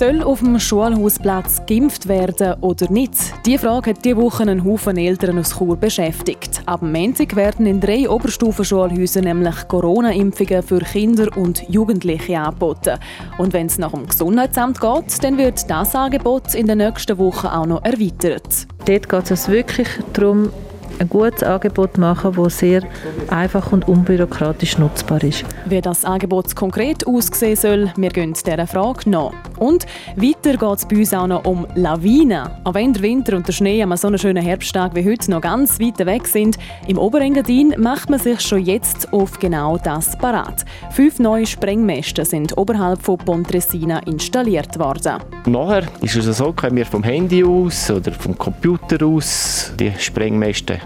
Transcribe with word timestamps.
Soll 0.00 0.22
auf 0.22 0.38
dem 0.38 0.58
Schulhausplatz 0.58 1.60
geimpft 1.68 2.08
werden 2.08 2.54
oder 2.62 2.90
nicht? 2.90 3.12
Die 3.44 3.58
Frage 3.58 3.90
hat 3.90 4.02
diese 4.02 4.16
Woche 4.16 4.44
einen 4.44 4.64
Haufen 4.64 4.96
Eltern 4.96 5.38
aus 5.38 5.58
Chur 5.58 5.76
beschäftigt. 5.76 6.62
Ab 6.64 6.80
Montag 6.80 7.36
werden 7.36 7.66
in 7.66 7.82
drei 7.82 8.08
Oberstufenschulhäusern 8.08 9.24
nämlich 9.24 9.68
Corona-Impfungen 9.68 10.62
für 10.62 10.78
Kinder 10.78 11.28
und 11.36 11.68
Jugendliche 11.68 12.40
angeboten. 12.40 12.98
Und 13.36 13.52
wenn 13.52 13.66
es 13.66 13.76
nach 13.76 13.92
dem 13.92 14.06
Gesundheitsamt 14.06 14.80
geht, 14.80 15.22
dann 15.22 15.36
wird 15.36 15.68
das 15.68 15.94
Angebot 15.94 16.54
in 16.54 16.66
den 16.66 16.78
nächsten 16.78 17.18
Wochen 17.18 17.48
auch 17.48 17.66
noch 17.66 17.84
erweitert. 17.84 18.68
Dort 18.86 19.06
geht 19.06 19.30
es 19.30 19.48
wirklich 19.50 19.88
darum, 20.14 20.50
ein 21.00 21.08
gutes 21.08 21.42
Angebot 21.42 21.98
machen, 21.98 22.34
das 22.36 22.58
sehr 22.58 22.82
einfach 23.28 23.72
und 23.72 23.88
unbürokratisch 23.88 24.78
nutzbar 24.78 25.22
ist. 25.24 25.44
Wie 25.64 25.80
das 25.80 26.04
Angebot 26.04 26.54
konkret 26.54 27.06
aussehen 27.06 27.56
soll, 27.56 27.92
wir 27.96 28.10
gehen 28.10 28.34
dieser 28.34 28.66
Frage 28.66 29.08
nach. 29.08 29.32
Und 29.58 29.86
weiter 30.16 30.56
geht 30.56 30.78
es 30.78 30.86
bei 30.86 30.96
uns 30.96 31.14
auch 31.14 31.26
noch 31.26 31.44
um 31.44 31.66
Lawinen. 31.74 32.48
Auch 32.64 32.74
wenn 32.74 32.92
der 32.92 33.02
Winter 33.02 33.36
und 33.36 33.46
der 33.48 33.52
Schnee 33.52 33.82
an 33.82 33.96
so 33.96 34.08
einem 34.08 34.18
schönen 34.18 34.42
Herbsttag 34.42 34.94
wie 34.94 35.08
heute 35.08 35.30
noch 35.30 35.40
ganz 35.40 35.80
weit 35.80 35.98
weg 36.04 36.26
sind, 36.26 36.58
im 36.86 36.98
Oberengadin 36.98 37.74
macht 37.78 38.10
man 38.10 38.18
sich 38.18 38.40
schon 38.40 38.64
jetzt 38.64 39.12
auf 39.12 39.38
genau 39.38 39.78
das 39.78 40.16
parat. 40.18 40.64
Fünf 40.90 41.18
neue 41.18 41.46
Sprengmäste 41.46 42.24
sind 42.24 42.56
oberhalb 42.58 43.02
von 43.02 43.18
Pontresina 43.18 44.00
installiert 44.00 44.78
worden. 44.78 45.18
Nachher 45.46 45.84
ist 46.02 46.16
es 46.16 46.36
so, 46.36 46.52
können 46.52 46.76
wir 46.76 46.86
vom 46.86 47.02
Handy 47.02 47.42
aus 47.42 47.90
oder 47.90 48.12
vom 48.12 48.36
Computer 48.36 49.04
aus 49.06 49.72
die 49.78 49.92
Sprengmäste 49.98 50.78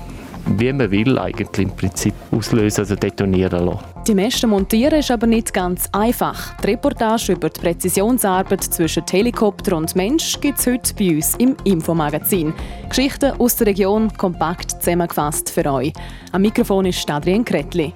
wie 0.47 0.73
man 0.73 0.91
will 0.91 1.19
eigentlich 1.19 1.67
im 1.67 1.75
Prinzip 1.75 2.15
auslösen, 2.31 2.81
also 2.81 2.97
detonieren 2.97 3.67
lassen. 3.67 3.85
Die 4.07 4.15
Mäste 4.15 4.47
montieren 4.47 4.99
ist 4.99 5.11
aber 5.11 5.27
nicht 5.27 5.53
ganz 5.53 5.89
einfach. 5.93 6.55
Die 6.59 6.69
Reportage 6.69 7.33
über 7.33 7.49
die 7.49 7.61
Präzisionsarbeit 7.61 8.65
zwischen 8.65 9.05
Helikopter 9.11 9.77
und 9.77 9.97
Mensch 9.97 10.41
gibt 10.41 10.59
es 10.59 10.67
heute 10.67 10.95
bei 10.95 11.17
uns 11.17 11.35
im 11.37 11.57
Infomagazin. 11.65 12.53
Geschichten 12.89 13.33
aus 13.39 13.57
der 13.57 13.69
Region 13.69 14.13
kompakt 14.17 14.71
zusammengefasst 14.71 15.51
für 15.51 15.65
euch. 15.73 15.93
Am 16.33 16.43
Mikrofon 16.43 16.87
ist 16.87 17.11
Adrian 17.11 17.45
Kretli. 17.45 17.93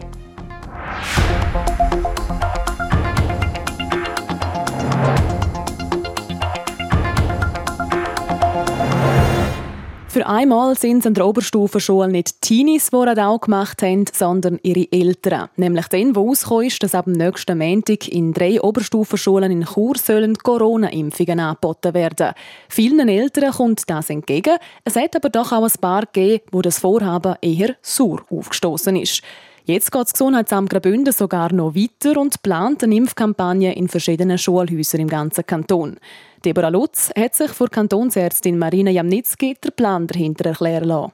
Für 10.18 10.26
einmal 10.26 10.76
sind 10.76 10.98
es 10.98 11.06
an 11.06 11.14
der 11.14 11.28
Oberstufenschule 11.28 12.08
nicht 12.08 12.42
Teenies, 12.42 12.90
die 12.90 12.96
Radau 12.96 13.38
gemacht 13.38 13.80
haben, 13.82 14.04
sondern 14.12 14.58
ihre 14.64 14.90
Eltern. 14.90 15.48
Nämlich 15.54 15.86
den, 15.86 16.16
wo 16.16 16.32
ist, 16.32 16.82
dass 16.82 16.96
ab 16.96 17.04
dem 17.04 17.12
nächsten 17.12 17.56
Montag 17.56 18.08
in 18.08 18.32
drei 18.32 18.60
Oberstufenschulen 18.60 19.52
in 19.52 19.64
Chur 19.64 19.96
sollen 19.96 20.36
Corona-Impfungen 20.36 21.38
angeboten 21.38 21.94
werden. 21.94 22.32
Vielen 22.68 23.08
Eltern 23.08 23.52
kommt 23.52 23.88
das 23.88 24.10
entgegen. 24.10 24.56
Es 24.82 24.96
hat 24.96 25.14
aber 25.14 25.28
doch 25.28 25.52
auch 25.52 25.62
ein 25.62 25.80
paar 25.80 26.06
gegeben, 26.06 26.42
wo 26.50 26.62
das 26.62 26.80
Vorhaben 26.80 27.36
eher 27.40 27.76
sauer 27.80 28.22
aufgestoßen 28.28 28.96
ist. 28.96 29.22
Jetzt 29.68 29.92
geht 29.92 30.00
das 30.00 30.14
Gesundheitsamt 30.14 30.70
Graubünden 30.70 31.12
sogar 31.12 31.52
noch 31.52 31.74
weiter 31.74 32.18
und 32.18 32.42
plant 32.42 32.82
eine 32.82 32.94
Impfkampagne 32.94 33.76
in 33.76 33.86
verschiedenen 33.86 34.38
Schulhäusern 34.38 35.02
im 35.02 35.10
ganzen 35.10 35.44
Kanton. 35.44 35.98
Deborah 36.42 36.70
Lutz 36.70 37.10
hat 37.14 37.34
sich 37.34 37.50
vor 37.50 37.68
Kantonsärztin 37.68 38.56
Marina 38.56 38.90
Jamnitzki 38.90 39.58
den 39.62 39.72
Plan 39.76 40.06
dahinter 40.06 40.46
erklären 40.46 40.88
lassen. 40.88 41.12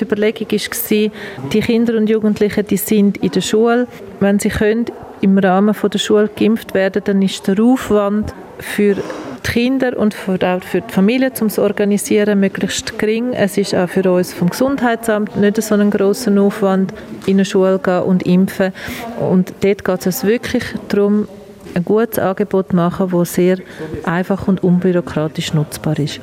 Die 0.00 0.02
Überlegung 0.02 0.50
war, 0.50 1.48
die 1.50 1.60
Kinder 1.60 1.96
und 1.96 2.10
Jugendlichen 2.10 2.66
die 2.66 2.76
sind 2.76 3.18
in 3.18 3.30
der 3.30 3.40
Schule. 3.40 3.86
Wenn 4.18 4.40
sie 4.40 4.48
können, 4.48 4.86
im 5.22 5.38
Rahmen 5.38 5.74
der 5.82 5.98
Schule 5.98 6.28
geimpft 6.28 6.74
werden, 6.74 7.02
dann 7.04 7.22
ist 7.22 7.46
der 7.48 7.62
Aufwand 7.62 8.34
für 8.58 8.94
die 8.94 9.50
Kinder 9.50 9.96
und 9.96 10.14
auch 10.28 10.62
für 10.62 10.80
die 10.80 10.92
Familie 10.92 11.32
zum 11.32 11.48
Organisieren 11.58 12.40
möglichst 12.40 12.98
gering. 12.98 13.32
Es 13.32 13.56
ist 13.56 13.74
auch 13.74 13.88
für 13.88 14.10
uns 14.10 14.32
vom 14.32 14.50
Gesundheitsamt 14.50 15.36
nicht 15.36 15.60
so 15.62 15.74
ein 15.74 15.90
großer 15.90 16.40
Aufwand, 16.40 16.92
in 17.26 17.36
eine 17.36 17.44
Schule 17.44 17.78
gehen 17.78 18.02
und 18.02 18.24
impfen. 18.24 18.72
Und 19.20 19.52
dort 19.62 19.84
geht 19.84 20.06
es 20.06 20.24
wirklich 20.24 20.64
darum, 20.88 21.28
ein 21.74 21.84
gutes 21.84 22.18
Angebot 22.18 22.72
machen, 22.72 23.10
das 23.12 23.34
sehr 23.34 23.58
einfach 24.04 24.46
und 24.48 24.62
unbürokratisch 24.62 25.54
nutzbar 25.54 25.98
ist. 25.98 26.20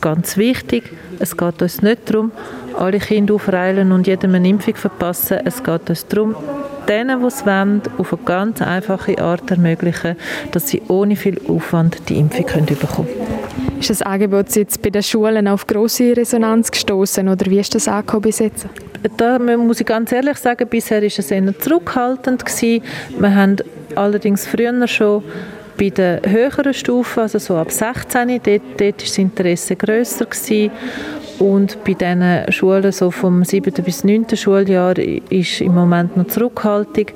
Ganz 0.00 0.36
wichtig, 0.36 0.92
es 1.18 1.36
geht 1.36 1.60
uns 1.60 1.82
nicht 1.82 2.08
darum, 2.10 2.32
alle 2.78 2.98
Kinder 2.98 3.34
aufreilen 3.34 3.92
und 3.92 4.06
jedem 4.06 4.34
eine 4.34 4.48
Impfung 4.48 4.76
verpassen. 4.76 5.38
Es 5.44 5.62
geht 5.62 5.90
uns 5.90 6.06
darum, 6.06 6.36
denen, 6.88 7.20
die 7.20 7.26
es 7.26 7.46
wollen, 7.46 7.82
auf 7.98 8.12
eine 8.12 8.22
ganz 8.24 8.62
einfache 8.62 9.18
Art 9.18 9.50
ermöglichen, 9.50 10.16
dass 10.52 10.68
sie 10.68 10.82
ohne 10.88 11.16
viel 11.16 11.40
Aufwand 11.48 12.08
die 12.08 12.18
Impfung 12.18 12.46
können 12.46 12.66
bekommen 12.66 13.08
können. 13.08 13.78
Ist 13.80 13.90
das 13.90 14.02
Angebot 14.02 14.54
jetzt 14.56 14.82
bei 14.82 14.90
den 14.90 15.02
Schulen 15.02 15.46
auf 15.46 15.66
große 15.66 16.16
Resonanz 16.16 16.70
gestoßen 16.70 17.28
oder 17.28 17.46
wie 17.46 17.60
ist 17.60 17.74
das 17.74 17.86
angekommen 17.86 18.22
bis 18.22 18.40
jetzt? 18.40 18.66
Da 19.16 19.38
muss 19.38 19.80
ich 19.80 19.86
ganz 19.86 20.10
ehrlich 20.10 20.38
sagen, 20.38 20.66
bisher 20.68 21.00
war 21.00 21.06
es 21.06 21.30
eher 21.30 21.58
zurückhaltend 21.58 22.44
gewesen. 22.44 22.82
Wir 23.18 23.34
haben 23.34 23.56
allerdings 23.94 24.46
früher 24.46 24.86
schon 24.88 25.22
bei 25.78 25.90
den 25.90 26.20
höheren 26.28 26.74
Stufen, 26.74 27.20
also 27.20 27.38
so 27.38 27.56
ab 27.56 27.70
16, 27.70 28.28
dort, 28.28 28.46
dort 28.46 28.80
war 28.80 28.92
das 28.98 29.18
Interesse 29.18 29.76
grösser 29.76 30.26
gewesen. 30.26 30.72
Und 31.38 31.84
bei 31.84 31.94
diesen 31.94 32.52
Schulen 32.52 32.92
so 32.92 33.10
vom 33.10 33.44
7. 33.44 33.72
bis 33.84 34.04
9. 34.04 34.26
Schuljahr 34.34 34.98
ist 34.98 35.60
im 35.60 35.74
Moment 35.74 36.16
noch 36.16 36.26
Zurückhaltung. 36.26 37.06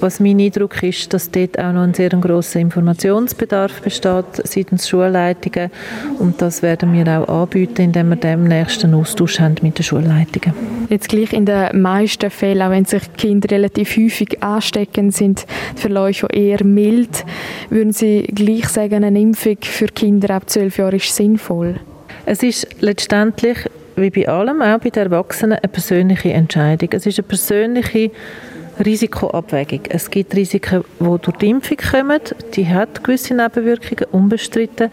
Was 0.00 0.20
mein 0.20 0.40
Eindruck 0.40 0.82
ist, 0.82 1.14
dass 1.14 1.30
dort 1.30 1.58
auch 1.58 1.72
noch 1.72 1.82
ein 1.82 1.94
sehr 1.94 2.10
grosser 2.10 2.60
Informationsbedarf 2.60 3.80
besteht 3.80 4.24
seitens 4.44 4.88
Schulleitungen 4.88 5.70
und 6.18 6.42
das 6.42 6.62
werden 6.62 6.92
wir 6.92 7.06
auch 7.08 7.42
anbieten, 7.42 7.82
indem 7.82 8.10
wir 8.10 8.16
demnächst 8.16 8.84
einen 8.84 8.94
Austausch 8.94 9.40
haben 9.40 9.54
mit 9.62 9.78
den 9.78 9.84
Schulleitungen. 9.84 10.52
Jetzt 10.90 11.08
gleich 11.08 11.32
in 11.32 11.46
den 11.46 11.80
meisten 11.80 12.28
Fällen, 12.28 12.62
auch 12.62 12.70
wenn 12.70 12.84
sich 12.84 13.02
Kinder 13.16 13.50
relativ 13.50 13.96
häufig 13.96 14.42
anstecken, 14.42 15.10
sind 15.10 15.46
die 15.76 15.80
Verläufe 15.80 16.26
eher 16.26 16.62
mild. 16.64 17.24
Würden 17.70 17.92
Sie 17.92 18.22
gleich 18.22 18.68
sagen, 18.68 19.04
eine 19.04 19.20
Impfung 19.20 19.56
für 19.62 19.86
Kinder 19.86 20.34
ab 20.34 20.50
12 20.50 20.78
Jahren 20.78 20.96
ist 20.96 21.14
sinnvoll? 21.14 21.76
Es 22.26 22.42
ist 22.42 22.66
letztendlich, 22.80 23.58
wie 23.96 24.10
bei 24.10 24.28
allem, 24.28 24.62
auch 24.62 24.78
bei 24.78 24.90
den 24.90 25.04
Erwachsenen, 25.04 25.58
eine 25.58 25.68
persönliche 25.68 26.32
Entscheidung. 26.32 26.88
Es 26.92 27.04
ist 27.06 27.18
eine 27.18 27.28
persönliche 27.28 28.10
Risikoabwägung. 28.84 29.80
Es 29.90 30.10
gibt 30.10 30.34
Risiken, 30.34 30.84
die 30.98 31.04
durch 31.04 31.36
die 31.36 31.50
Impfung 31.50 31.76
kommen, 31.76 32.20
die 32.54 32.66
hat 32.66 33.04
gewisse 33.04 33.34
Nebenwirkungen, 33.34 34.06
unbestritten. 34.10 34.90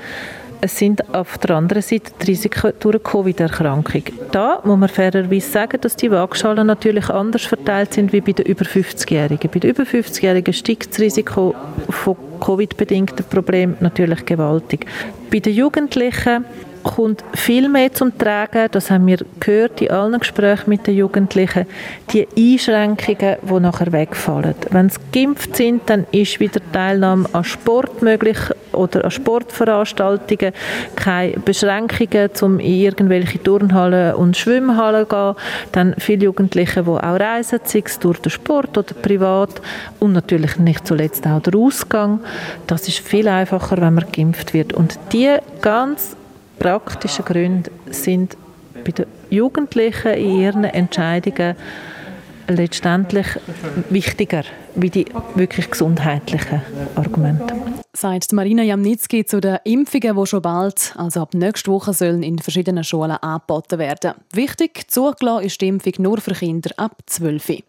Es 0.64 0.78
sind 0.78 1.16
auf 1.16 1.40
der 1.40 1.56
anderen 1.56 1.82
Seite 1.82 2.12
die 2.22 2.28
Risiken 2.28 2.74
durch 2.80 2.96
eine 2.96 3.04
Covid-Erkrankung. 3.04 4.04
Da 4.32 4.62
muss 4.64 4.78
man 4.78 4.90
fairerweise 4.90 5.50
sagen, 5.50 5.82
dass 5.82 5.96
die 5.96 6.12
Waagschalen 6.12 6.68
natürlich 6.68 7.10
anders 7.10 7.46
verteilt 7.46 7.94
sind 7.94 8.14
wie 8.14 8.22
bei 8.22 8.34
den 8.34 8.46
über 8.46 8.66
50-Jährigen. 8.66 9.50
Bei 9.50 9.58
den 9.58 9.72
über 9.72 9.84
50-Jährigen 9.84 10.54
steigt 10.54 10.92
das 10.92 11.00
Risiko 11.00 11.56
von 11.90 12.16
Covid-bedingten 12.40 13.26
Problemen 13.26 13.78
natürlich 13.80 14.24
gewaltig. 14.26 14.86
Bei 15.32 15.40
den 15.40 15.56
Jugendlichen 15.56 16.46
kommt 16.84 17.24
viel 17.34 17.70
mehr 17.70 17.92
zum 17.94 18.18
Tragen, 18.18 18.68
das 18.72 18.92
haben 18.92 19.08
wir 19.08 19.20
gehört 19.40 19.82
in 19.82 19.92
allen 19.92 20.20
Gesprächen 20.20 20.70
mit 20.70 20.88
den 20.88 20.96
Jugendlichen, 20.96 21.66
die 22.12 22.28
Einschränkungen, 22.38 23.38
die 23.42 23.60
nachher 23.60 23.92
wegfallen. 23.92 24.56
Wenn 24.70 24.90
sie 24.90 25.00
geimpft 25.12 25.56
sind, 25.56 25.90
dann 25.90 26.06
ist 26.12 26.40
wieder 26.40 26.62
Teilnahme 26.72 27.28
an 27.34 27.44
Sport 27.44 28.02
möglich 28.02 28.38
oder 28.74 29.06
an 29.06 29.12
Sportveranstaltungen, 29.12 30.54
keine 30.96 31.34
Beschränkungen, 31.34 32.30
um 32.42 32.60
in 32.60 32.82
irgendwelche 32.82 33.42
Turnhallen 33.42 34.16
und 34.16 34.38
Schwimmhallen 34.38 35.08
zu 35.08 35.16
gehen. 35.16 35.36
Dann 35.72 35.96
viele 35.98 36.26
Jugendliche, 36.26 36.84
die 36.84 36.90
auch 36.90 37.20
reisen, 37.20 37.60
sei 37.64 37.84
es 37.86 38.00
durch 38.00 38.20
den 38.20 38.30
Sport 38.30 38.78
oder 38.78 38.94
privat 38.94 39.62
und 40.00 40.14
natürlich 40.14 40.58
nicht 40.58 40.88
zuletzt 40.88 41.26
auch 41.28 41.42
der 41.42 41.56
Ausgang. 41.56 42.20
Das 42.68 42.88
ist 42.88 43.00
viel 43.00 43.28
einfacher, 43.28 43.78
wenn 43.78 43.94
man 43.94 44.06
geimpft 44.12 44.54
wird. 44.54 44.74
Und 44.74 44.98
die 45.12 45.36
ganz 45.62 46.16
praktischen 46.62 47.26
Gründe 47.26 47.72
sind 47.90 48.38
bei 48.86 48.92
den 48.92 49.08
Jugendlichen 49.32 50.14
in 50.14 50.40
ihren 50.40 50.64
Entscheidungen 50.64 51.56
letztendlich 52.48 53.26
wichtiger 53.90 54.44
wie 54.76 54.90
die 54.90 55.06
wirklich 55.36 55.72
gesundheitlichen 55.72 56.62
Argumente. 56.96 57.56
Sagt 57.94 58.32
Marina 58.34 58.64
Jamnitzki 58.64 59.26
zu 59.26 59.42
den 59.42 59.58
Impfungen, 59.64 60.16
die 60.16 60.26
schon 60.28 60.42
bald, 60.42 60.94
also 60.98 61.22
ab 61.22 61.34
nächster 61.34 61.72
Woche, 61.72 61.94
sollen 61.94 62.24
in 62.24 62.40
verschiedenen 62.40 62.84
Schulen 62.84 63.12
angeboten 63.12 63.80
werden. 63.80 64.14
Wichtig, 64.34 64.90
zugelassen 64.90 65.46
ist 65.46 65.62
die 65.62 65.68
Impfung 65.68 65.94
nur 65.98 66.22
für 66.22 66.34
Kinder 66.34 66.72
ab 66.78 66.96
12. 67.08 67.64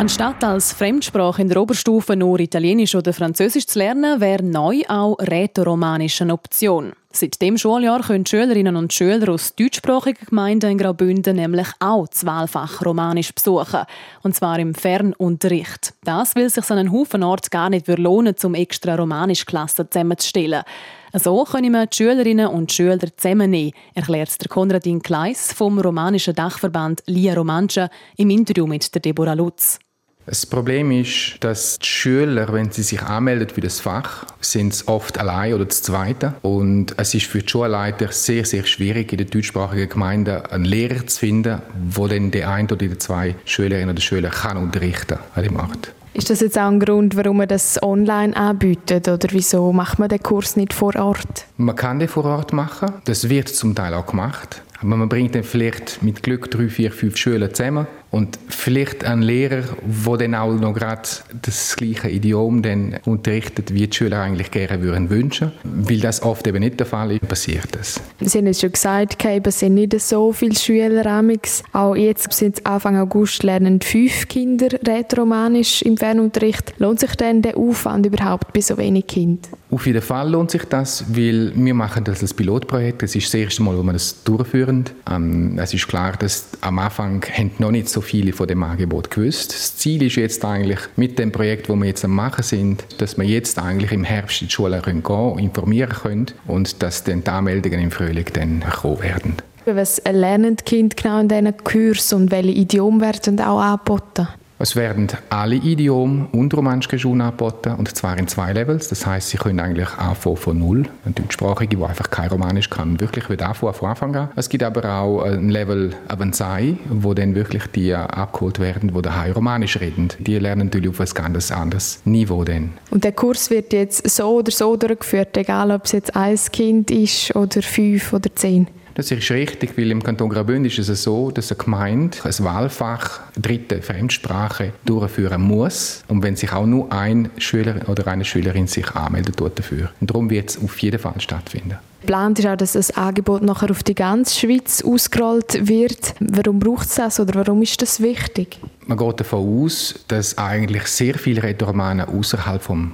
Anstatt 0.00 0.42
als 0.44 0.72
Fremdsprache 0.72 1.42
in 1.42 1.50
der 1.50 1.60
Oberstufe 1.60 2.16
nur 2.16 2.40
Italienisch 2.40 2.94
oder 2.94 3.12
Französisch 3.12 3.66
zu 3.66 3.78
lernen, 3.78 4.18
wäre 4.18 4.42
neu 4.42 4.80
auch 4.88 5.18
Rätoromanisch 5.18 6.22
eine 6.22 6.32
Option. 6.32 6.94
Seit 7.12 7.42
dem 7.42 7.58
Schuljahr 7.58 8.00
können 8.00 8.24
Schülerinnen 8.24 8.76
und 8.76 8.94
Schüler 8.94 9.30
aus 9.30 9.54
deutschsprachigen 9.54 10.24
Gemeinden 10.24 10.70
in 10.70 10.78
Graubünden 10.78 11.36
nämlich 11.36 11.68
auch 11.80 12.08
das 12.08 12.24
Wahlfach 12.24 12.82
Romanisch 12.82 13.34
besuchen. 13.34 13.84
Und 14.22 14.34
zwar 14.34 14.58
im 14.58 14.74
Fernunterricht. 14.74 15.92
Das 16.02 16.34
will 16.34 16.48
sich 16.48 16.70
an 16.70 16.78
einem 16.78 16.92
Haufen 16.92 17.22
Ort 17.22 17.50
gar 17.50 17.68
nicht 17.68 17.86
lohnen, 17.86 18.34
um 18.42 18.54
extra 18.54 18.94
Romanischklassen 18.94 19.90
zusammenzustellen. 19.90 20.62
So 21.12 21.44
können 21.44 21.72
wir 21.72 21.86
die 21.86 21.96
Schülerinnen 21.96 22.46
und 22.46 22.72
Schüler 22.72 22.98
zusammennehmen, 23.16 23.72
erklärt 23.94 24.40
der 24.40 24.48
Konradin 24.48 25.02
Kleiss 25.02 25.52
vom 25.52 25.80
romanischen 25.80 26.36
Dachverband 26.36 27.02
Lia 27.06 27.34
Romancia 27.34 27.90
im 28.16 28.30
Interview 28.30 28.66
mit 28.66 28.94
der 28.94 29.02
Deborah 29.02 29.34
Lutz. 29.34 29.80
Das 30.26 30.46
Problem 30.46 30.92
ist, 30.92 31.38
dass 31.40 31.80
die 31.80 31.86
Schüler, 31.86 32.52
wenn 32.52 32.70
sie 32.70 32.84
sich 32.84 33.02
anmelden 33.02 33.48
für 33.48 33.60
das 33.60 33.80
Fach, 33.80 34.26
sind 34.40 34.72
es 34.72 34.86
oft 34.86 35.18
allein 35.18 35.54
oder 35.54 35.64
das 35.64 35.82
Zweite. 35.82 36.34
Und 36.42 36.94
es 36.96 37.14
ist 37.14 37.26
für 37.26 37.40
die 37.40 37.48
Schulleiter 37.48 38.12
sehr, 38.12 38.44
sehr 38.44 38.64
schwierig, 38.64 39.10
in 39.10 39.18
der 39.18 39.26
deutschsprachigen 39.26 39.88
Gemeinde 39.88 40.48
einen 40.52 40.64
Lehrer 40.64 41.04
zu 41.08 41.18
finden, 41.18 41.60
der 41.74 42.08
dann 42.08 42.30
die 42.30 42.44
ein 42.44 42.66
oder 42.66 42.76
die 42.76 42.96
zwei 42.98 43.34
Schülerinnen 43.44 43.90
oder 43.90 44.00
Schüler 44.00 44.30
kann 44.30 44.56
unterrichten 44.56 45.18
an 45.34 45.42
dem 45.42 45.56
Ort. 45.56 45.92
Ist 46.12 46.28
das 46.28 46.40
jetzt 46.40 46.58
auch 46.58 46.66
ein 46.68 46.80
Grund, 46.80 47.16
warum 47.16 47.36
man 47.36 47.46
das 47.46 47.80
online 47.82 48.36
anbietet 48.36 49.06
oder 49.06 49.28
wieso 49.30 49.72
macht 49.72 50.00
man 50.00 50.08
den 50.08 50.20
Kurs 50.20 50.56
nicht 50.56 50.72
vor 50.72 50.96
Ort? 50.96 51.46
Man 51.56 51.76
kann 51.76 52.00
den 52.00 52.08
vor 52.08 52.24
Ort 52.24 52.52
machen. 52.52 52.92
Das 53.04 53.28
wird 53.28 53.48
zum 53.48 53.76
Teil 53.76 53.94
auch 53.94 54.06
gemacht. 54.06 54.62
Aber 54.80 54.96
man 54.96 55.08
bringt 55.08 55.34
dann 55.34 55.44
vielleicht 55.44 56.02
mit 56.02 56.22
Glück 56.22 56.50
drei, 56.50 56.68
vier, 56.68 56.90
fünf 56.90 57.16
Schüler 57.16 57.52
zusammen 57.52 57.86
und 58.10 58.38
vielleicht 58.48 59.04
einen 59.04 59.22
Lehrer, 59.22 59.62
der 59.82 60.16
dann 60.16 60.34
auch 60.34 60.52
noch 60.52 60.74
gerade 60.74 61.08
das 61.42 61.76
gleiche 61.76 62.08
Idiom 62.08 62.62
dann 62.62 62.96
unterrichtet, 63.04 63.72
wie 63.72 63.86
die 63.86 63.96
Schüler 63.96 64.22
eigentlich 64.22 64.50
gerne 64.50 64.82
würden 64.82 65.10
wünschen. 65.10 65.52
Weil 65.62 66.00
das 66.00 66.22
oft 66.22 66.46
eben 66.46 66.60
nicht 66.60 66.80
der 66.80 66.86
Fall 66.86 67.12
ist, 67.12 67.28
passiert 67.28 67.68
das. 67.72 68.00
Sie 68.20 68.38
haben 68.38 68.46
es 68.48 68.60
schon 68.60 68.72
gesagt, 68.72 69.24
es 69.24 69.58
sind 69.58 69.74
nicht 69.74 69.98
so 70.00 70.32
viele 70.32 70.56
Schüler 70.56 71.06
amix. 71.06 71.62
Auch 71.72 71.94
jetzt 71.94 72.32
sind 72.32 72.66
Anfang 72.66 72.96
August 72.96 73.42
lernen 73.42 73.80
fünf 73.80 74.26
Kinder 74.28 74.68
Rätoromanisch 74.86 75.82
im 75.82 75.96
Fernunterricht. 75.96 76.74
Lohnt 76.78 77.00
sich 77.00 77.14
denn 77.14 77.42
der 77.42 77.56
Aufwand 77.56 78.06
überhaupt 78.06 78.52
bei 78.52 78.60
so 78.60 78.76
wenig 78.76 79.06
Kindern? 79.06 79.52
Auf 79.70 79.86
jeden 79.86 80.02
Fall 80.02 80.28
lohnt 80.28 80.50
sich 80.50 80.64
das, 80.64 81.04
weil 81.14 81.52
wir 81.54 81.74
machen 81.74 82.02
das 82.02 82.22
als 82.22 82.34
Pilotprojekt. 82.34 83.02
Das 83.02 83.14
ist 83.14 83.26
das 83.26 83.34
erste 83.34 83.62
Mal, 83.62 83.78
wo 83.78 83.84
wir 83.84 83.92
das 83.92 84.24
durchführen. 84.24 84.84
Ähm, 85.08 85.56
es 85.58 85.72
ist 85.72 85.86
klar, 85.86 86.16
dass 86.18 86.48
am 86.60 86.80
Anfang 86.80 87.24
noch 87.58 87.70
nicht 87.70 87.88
so 87.88 87.99
viele 88.00 88.32
von 88.32 88.46
dem 88.48 88.62
Angebot 88.62 89.10
gewusst. 89.10 89.52
Das 89.52 89.76
Ziel 89.76 90.02
ist 90.02 90.16
jetzt 90.16 90.44
eigentlich 90.44 90.80
mit 90.96 91.18
dem 91.18 91.32
Projekt, 91.32 91.68
wo 91.68 91.76
wir 91.76 91.86
jetzt 91.86 92.04
am 92.04 92.14
machen 92.14 92.42
sind, 92.42 92.84
dass 92.98 93.16
wir 93.16 93.24
jetzt 93.24 93.58
eigentlich 93.58 93.92
im 93.92 94.04
Herbst 94.04 94.42
in 94.42 94.48
die 94.48 94.52
Schule 94.52 94.80
gehen 94.82 95.02
können, 95.02 95.38
informieren 95.38 95.90
können 95.90 96.26
und 96.46 96.82
dass 96.82 97.04
dann 97.04 97.24
die 97.24 97.30
Anmeldungen 97.30 97.80
im 97.80 97.90
Frühling 97.90 98.26
dann 98.32 98.60
kommen 98.60 99.02
werden. 99.02 99.34
Was 99.66 100.02
lernen 100.10 100.56
die 100.56 100.64
Kinder 100.64 100.96
genau 100.96 101.20
in 101.20 101.28
diesen 101.28 101.56
Kursen 101.58 102.22
und 102.22 102.30
welche 102.30 102.50
Idiomen 102.50 103.00
werden 103.00 103.40
auch 103.40 103.60
angeboten? 103.60 104.28
Es 104.62 104.76
werden 104.76 105.08
alle 105.30 105.54
Idiome 105.54 106.28
und 106.32 106.54
romanische 106.54 106.98
Schulen 106.98 107.22
angeboten, 107.22 107.76
und 107.78 107.96
zwar 107.96 108.18
in 108.18 108.28
zwei 108.28 108.52
Levels. 108.52 108.88
Das 108.88 109.06
heißt, 109.06 109.30
sie 109.30 109.38
können 109.38 109.58
eigentlich 109.58 109.88
anfangen 109.96 110.36
von 110.36 110.58
null. 110.58 110.86
Ein 111.06 111.14
Deutschsprachige, 111.14 111.78
der 111.78 111.88
einfach 111.88 112.10
kein 112.10 112.28
Romanisch 112.28 112.68
kann, 112.68 113.00
wirklich 113.00 113.30
wieder 113.30 113.48
anfangen 113.48 113.72
von 113.72 113.88
Anfang 113.88 114.14
an. 114.14 114.28
Es 114.36 114.50
gibt 114.50 114.62
aber 114.62 114.84
auch 114.84 115.22
ein 115.22 115.48
Level 115.48 115.94
Avanzai, 116.08 116.76
wo 116.90 117.14
dann 117.14 117.34
wirklich 117.34 117.68
die 117.68 117.94
abgeholt 117.94 118.58
werden, 118.58 118.92
die 118.94 119.00
daheim 119.00 119.32
Romanisch 119.32 119.80
reden. 119.80 120.08
Die 120.18 120.38
lernen 120.38 120.66
natürlich 120.66 120.90
auf 120.90 121.00
ein 121.00 121.08
ganz 121.14 121.50
anderes 121.50 122.02
Niveau 122.04 122.44
dann. 122.44 122.74
Und 122.90 123.04
der 123.04 123.12
Kurs 123.12 123.48
wird 123.48 123.72
jetzt 123.72 124.10
so 124.10 124.40
oder 124.40 124.52
so 124.52 124.76
durchgeführt, 124.76 125.38
egal 125.38 125.70
ob 125.70 125.86
es 125.86 125.92
jetzt 125.92 126.14
ein 126.14 126.38
Kind 126.52 126.90
ist 126.90 127.34
oder 127.34 127.62
fünf 127.62 128.12
oder 128.12 128.28
zehn? 128.36 128.66
Das 129.00 129.10
ist 129.10 129.30
richtig, 129.30 129.78
weil 129.78 129.90
im 129.90 130.02
Kanton 130.02 130.28
Graubünden 130.28 130.66
ist 130.66 130.78
es 130.86 131.04
so, 131.04 131.30
dass 131.30 131.50
eine 131.50 131.56
Gemeinde 131.56 132.18
ein 132.22 132.44
Wahlfach 132.44 133.20
dritte 133.34 133.80
Fremdsprache 133.80 134.74
durchführen 134.84 135.40
muss. 135.40 136.04
Und 136.08 136.22
wenn 136.22 136.36
sich 136.36 136.52
auch 136.52 136.66
nur 136.66 136.92
ein 136.92 137.30
Schüler 137.38 137.88
oder 137.88 138.06
eine 138.08 138.26
Schülerin 138.26 138.66
sich 138.66 138.90
anmeldet 138.90 139.40
dafür. 139.40 139.88
Und 140.02 140.10
darum 140.10 140.28
wird 140.28 140.50
es 140.50 140.62
auf 140.62 140.78
jeden 140.80 140.98
Fall 140.98 141.18
stattfinden. 141.18 141.78
Geplant 142.02 142.40
ist 142.40 142.46
auch, 142.46 142.56
dass 142.56 142.72
das 142.72 142.90
Angebot 142.90 143.40
nachher 143.40 143.70
auf 143.70 143.82
die 143.82 143.94
ganze 143.94 144.38
Schweiz 144.38 144.82
ausgerollt 144.82 145.66
wird. 145.66 146.14
Warum 146.20 146.58
braucht 146.58 146.88
es 146.88 146.96
das 146.96 147.20
oder 147.20 147.36
warum 147.36 147.62
ist 147.62 147.80
das 147.80 148.02
wichtig? 148.02 148.58
Man 148.84 148.98
geht 148.98 149.20
davon 149.20 149.64
aus, 149.64 149.94
dass 150.08 150.36
eigentlich 150.36 150.86
sehr 150.88 151.14
viele 151.14 151.42
Rätoromanen 151.42 152.06
außerhalb 152.06 152.62
vom 152.62 152.92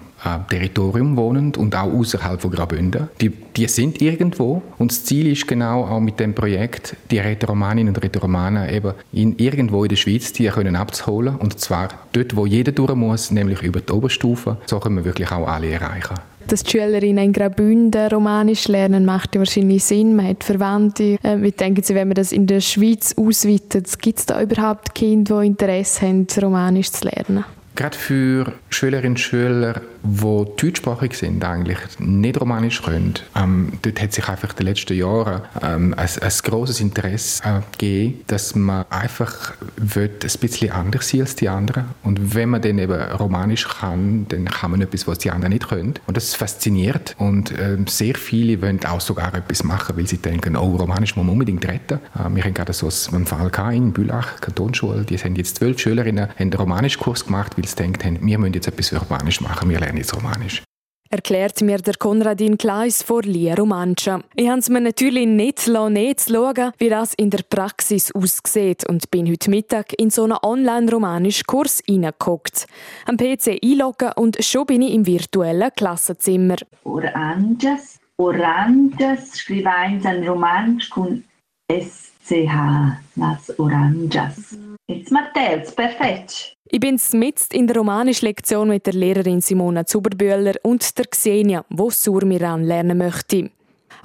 Territorium 0.48 1.16
wohnen 1.16 1.54
und 1.56 1.74
auch 1.74 1.92
außerhalb 1.92 2.40
von 2.40 2.50
Graubünden. 2.50 3.08
Die, 3.20 3.30
die 3.30 3.68
sind 3.68 4.00
irgendwo 4.00 4.62
und 4.78 4.90
das 4.90 5.04
Ziel 5.04 5.30
ist 5.30 5.46
genau 5.46 5.84
auch 5.84 6.00
mit 6.00 6.20
dem 6.20 6.34
Projekt, 6.34 6.96
die 7.10 7.18
Rätoromaninnen 7.18 7.94
und 7.94 8.02
Rätoromanen 8.02 8.68
eben 8.68 8.92
in, 9.12 9.36
irgendwo 9.38 9.84
in 9.84 9.88
der 9.88 9.96
Schweiz 9.96 10.32
die 10.32 10.46
können 10.48 10.76
abzuholen 10.76 11.36
und 11.36 11.58
zwar 11.60 11.88
dort, 12.12 12.36
wo 12.36 12.46
jeder 12.46 12.72
durch 12.72 12.94
muss, 12.94 13.30
nämlich 13.30 13.62
über 13.62 13.80
die 13.80 13.92
Oberstufe. 13.92 14.56
So 14.66 14.78
können 14.80 14.96
wir 14.96 15.04
wirklich 15.04 15.30
auch 15.30 15.46
alle 15.46 15.70
erreichen. 15.70 16.14
Dass 16.48 16.62
die 16.62 16.72
Schülerinnen 16.72 17.24
in 17.24 17.32
Graubünden 17.32 18.08
Romanisch 18.08 18.68
lernen, 18.68 19.04
macht 19.04 19.34
ja 19.34 19.40
wahrscheinlich 19.40 19.82
Sinn. 19.82 20.14
Man 20.14 20.28
hat 20.28 20.44
Verwandte. 20.44 21.18
Äh, 21.22 21.42
wie 21.42 21.50
denken 21.50 21.82
Sie, 21.82 21.94
wenn 21.94 22.08
man 22.08 22.14
das 22.14 22.30
in 22.30 22.46
der 22.46 22.60
Schweiz 22.60 23.14
ausweitet, 23.18 23.98
gibt 23.98 24.20
es 24.20 24.26
da 24.26 24.40
überhaupt 24.40 24.94
Kinder, 24.94 25.40
die 25.40 25.48
Interesse 25.48 26.06
haben, 26.06 26.26
Romanisch 26.40 26.92
zu 26.92 27.08
lernen? 27.08 27.44
Gerade 27.74 27.98
für 27.98 28.52
Schülerinnen 28.70 29.12
und 29.12 29.20
Schüler, 29.20 29.82
die 30.06 30.44
deutschsprachig 30.56 31.14
sind, 31.14 31.44
eigentlich 31.44 31.78
nicht 31.98 32.40
romanisch 32.40 32.82
können, 32.82 33.14
ähm, 33.34 33.72
dort 33.82 34.00
hat 34.00 34.12
sich 34.12 34.28
einfach 34.28 34.50
in 34.50 34.56
den 34.56 34.66
letzten 34.66 34.96
Jahren 34.96 35.42
ähm, 35.62 35.94
ein, 35.96 36.08
ein 36.20 36.32
grosses 36.42 36.80
Interesse 36.80 37.42
äh, 37.44 37.60
gegeben, 37.72 38.20
dass 38.26 38.54
man 38.54 38.84
einfach 38.90 39.54
will, 39.76 40.10
ein 40.10 40.40
bisschen 40.40 40.70
anders 40.70 41.08
sein 41.08 41.20
als 41.22 41.36
die 41.36 41.48
anderen. 41.48 41.84
Und 42.02 42.34
wenn 42.34 42.50
man 42.50 42.62
dann 42.62 42.78
eben 42.78 43.00
romanisch 43.12 43.68
kann, 43.68 44.26
dann 44.28 44.46
kann 44.46 44.70
man 44.70 44.80
etwas, 44.80 45.06
was 45.06 45.18
die 45.18 45.30
anderen 45.30 45.52
nicht 45.52 45.68
können. 45.68 45.94
Und 46.06 46.16
das 46.16 46.34
fasziniert. 46.34 47.14
Und 47.18 47.50
äh, 47.52 47.76
sehr 47.88 48.14
viele 48.14 48.60
wollen 48.62 48.84
auch 48.84 49.00
sogar 49.00 49.34
etwas 49.34 49.64
machen, 49.64 49.96
weil 49.96 50.06
sie 50.06 50.18
denken, 50.18 50.56
oh, 50.56 50.76
romanisch 50.76 51.16
muss 51.16 51.24
man 51.24 51.32
unbedingt 51.32 51.66
retten. 51.66 52.00
Äh, 52.14 52.34
wir 52.34 52.44
haben 52.44 52.54
gerade 52.54 52.72
so 52.72 52.88
einen 53.12 53.26
Fall 53.26 53.50
in 53.72 53.92
Bülach, 53.92 54.40
Kantonsschule, 54.40 55.02
die 55.02 55.16
haben 55.18 55.36
jetzt 55.36 55.56
zwölf 55.56 55.78
Schülerinnen 55.78 56.28
einen 56.38 56.52
Romanischkurs 56.52 57.24
gemacht, 57.26 57.56
weil 57.56 57.66
sie 57.66 57.76
denkt 57.76 58.04
haben, 58.04 58.18
wir 58.20 58.38
müssen 58.38 58.54
jetzt 58.54 58.68
etwas 58.68 58.88
für 58.88 58.98
Romanisch 58.98 59.40
machen, 59.40 59.68
wir 59.68 59.80
lernen 59.80 59.95
jetzt 59.96 60.14
Romanisch. 60.14 60.62
Erklärt 61.08 61.60
mir 61.60 61.78
der 61.78 61.94
Konradin 61.94 62.58
Kleis 62.58 63.02
vor 63.02 63.22
Lia 63.22 63.54
Romancia. 63.54 64.20
Ich 64.34 64.48
habe 64.48 64.58
es 64.58 64.68
mir 64.68 64.80
natürlich 64.80 65.26
nicht 65.26 65.68
nicht 65.68 66.20
zu 66.20 66.34
schauen, 66.34 66.72
wie 66.78 66.88
das 66.88 67.14
in 67.14 67.30
der 67.30 67.44
Praxis 67.48 68.12
aussieht 68.12 68.88
und 68.88 69.08
bin 69.10 69.30
heute 69.30 69.50
Mittag 69.50 69.92
in 69.98 70.10
so 70.10 70.24
einen 70.24 70.38
Online-Romanisch-Kurs 70.42 71.84
reingeguckt. 71.88 72.66
Am 73.06 73.16
PC 73.16 73.60
einloggen 73.62 74.12
und 74.16 74.42
schon 74.44 74.66
bin 74.66 74.82
ich 74.82 74.94
im 74.94 75.06
virtuellen 75.06 75.70
Klassenzimmer. 75.76 76.56
Oranges, 76.82 78.00
Oranges, 78.16 79.38
schreibe 79.38 79.70
eins 79.70 80.04
an 80.04 80.26
Romanisch 80.26 80.90
con 80.90 81.22
SCH, 81.70 82.98
las 83.14 83.58
Oranges. 83.58 84.58
Jetzt 84.88 85.12
Matthias, 85.12 85.72
perfekt. 85.72 86.55
Ich 86.68 86.80
bin 86.80 87.00
mit 87.12 87.52
in 87.52 87.68
der 87.68 87.76
romanischen 87.76 88.26
Lektion 88.26 88.68
mit 88.68 88.86
der 88.86 88.94
Lehrerin 88.94 89.40
Simona 89.40 89.86
Zuberbühler 89.86 90.54
und 90.64 90.98
der 90.98 91.06
Xenia, 91.06 91.64
wo 91.68 91.90
Surmiran 91.90 92.64
lernen 92.64 92.98
möchte. 92.98 93.50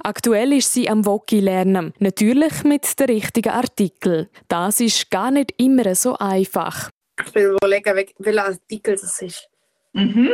Aktuell 0.04 0.52
ist 0.52 0.72
sie 0.72 0.88
am 0.88 1.04
Woki 1.04 1.40
lernen, 1.40 1.92
natürlich 1.98 2.62
mit 2.62 2.98
den 3.00 3.06
richtigen 3.06 3.50
Artikeln. 3.50 4.28
Das 4.46 4.78
ist 4.80 5.10
gar 5.10 5.32
nicht 5.32 5.54
immer 5.58 5.94
so 5.96 6.16
einfach. 6.16 6.90
Ich 7.26 7.34
will 7.34 7.56
überlegen, 7.56 8.06
welcher 8.18 8.44
Artikel 8.46 8.94
das 8.94 9.20
ist. 9.22 9.48
Mhm. 9.92 10.30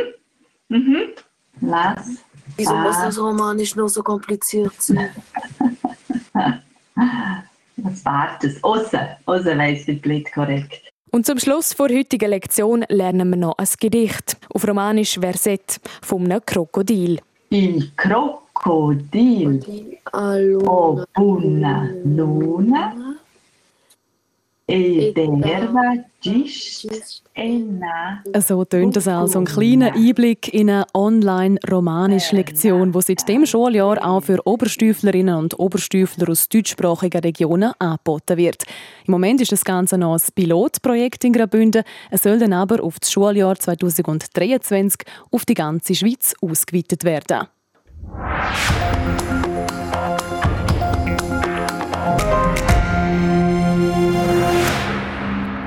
Mhm. 0.69 1.01
Was? 1.61 2.09
Wieso 2.57 2.73
ah. 2.73 2.83
muss 2.83 2.97
das 2.97 3.19
Romanisch 3.19 3.75
nur 3.75 3.89
so 3.89 4.03
kompliziert 4.03 4.73
sein? 4.79 5.09
Was 7.77 8.05
wartet? 8.05 8.63
Aussen, 8.63 8.99
aussen 9.25 9.57
weiss 9.57 9.87
ich 9.87 10.01
blöd 10.01 10.31
korrekt. 10.31 10.81
Und 11.11 11.25
zum 11.25 11.39
Schluss 11.39 11.75
der 11.75 11.89
heutigen 11.89 12.29
Lektion 12.29 12.85
lernen 12.87 13.29
wir 13.31 13.37
noch 13.37 13.57
ein 13.57 13.67
Gedicht 13.79 14.37
auf 14.53 14.67
Romanisch 14.67 15.19
Versett 15.19 15.79
vom 16.01 16.27
Krokodil. 16.45 17.19
Il 17.49 17.91
Krokodil. 17.97 19.59
Oh, 20.13 21.03
bunna 21.15 21.89
luna. 22.03 23.18
So 28.39 28.65
tönt 28.65 28.97
es 28.97 29.07
also 29.07 29.39
ein 29.39 29.45
kleiner 29.45 29.95
Einblick 29.95 30.53
in 30.53 30.69
eine 30.69 30.85
Online-Romanisch-Lektion, 30.93 32.91
die 32.91 33.01
seit 33.01 33.27
dem 33.27 33.47
Schuljahr 33.47 33.97
auch 34.05 34.21
für 34.21 34.45
Oberstüflerinnen 34.45 35.35
und 35.35 35.57
Oberstüfler 35.57 36.29
aus 36.29 36.49
deutschsprachigen 36.49 37.21
Regionen 37.21 37.71
angeboten 37.79 38.37
wird. 38.37 38.63
Im 39.07 39.13
Moment 39.13 39.41
ist 39.41 39.51
das 39.51 39.65
Ganze 39.65 39.97
noch 39.97 40.13
ein 40.13 40.21
Pilotprojekt 40.35 41.23
in 41.23 41.33
Graubünden. 41.33 41.83
Es 42.11 42.21
soll 42.23 42.37
dann 42.37 42.53
aber 42.53 42.83
auf 42.83 42.99
das 42.99 43.11
Schuljahr 43.11 43.55
2023 43.55 45.01
auf 45.31 45.45
die 45.45 45.55
ganze 45.55 45.95
Schweiz 45.95 46.35
ausgeweitet 46.41 47.03
werden. 47.03 47.47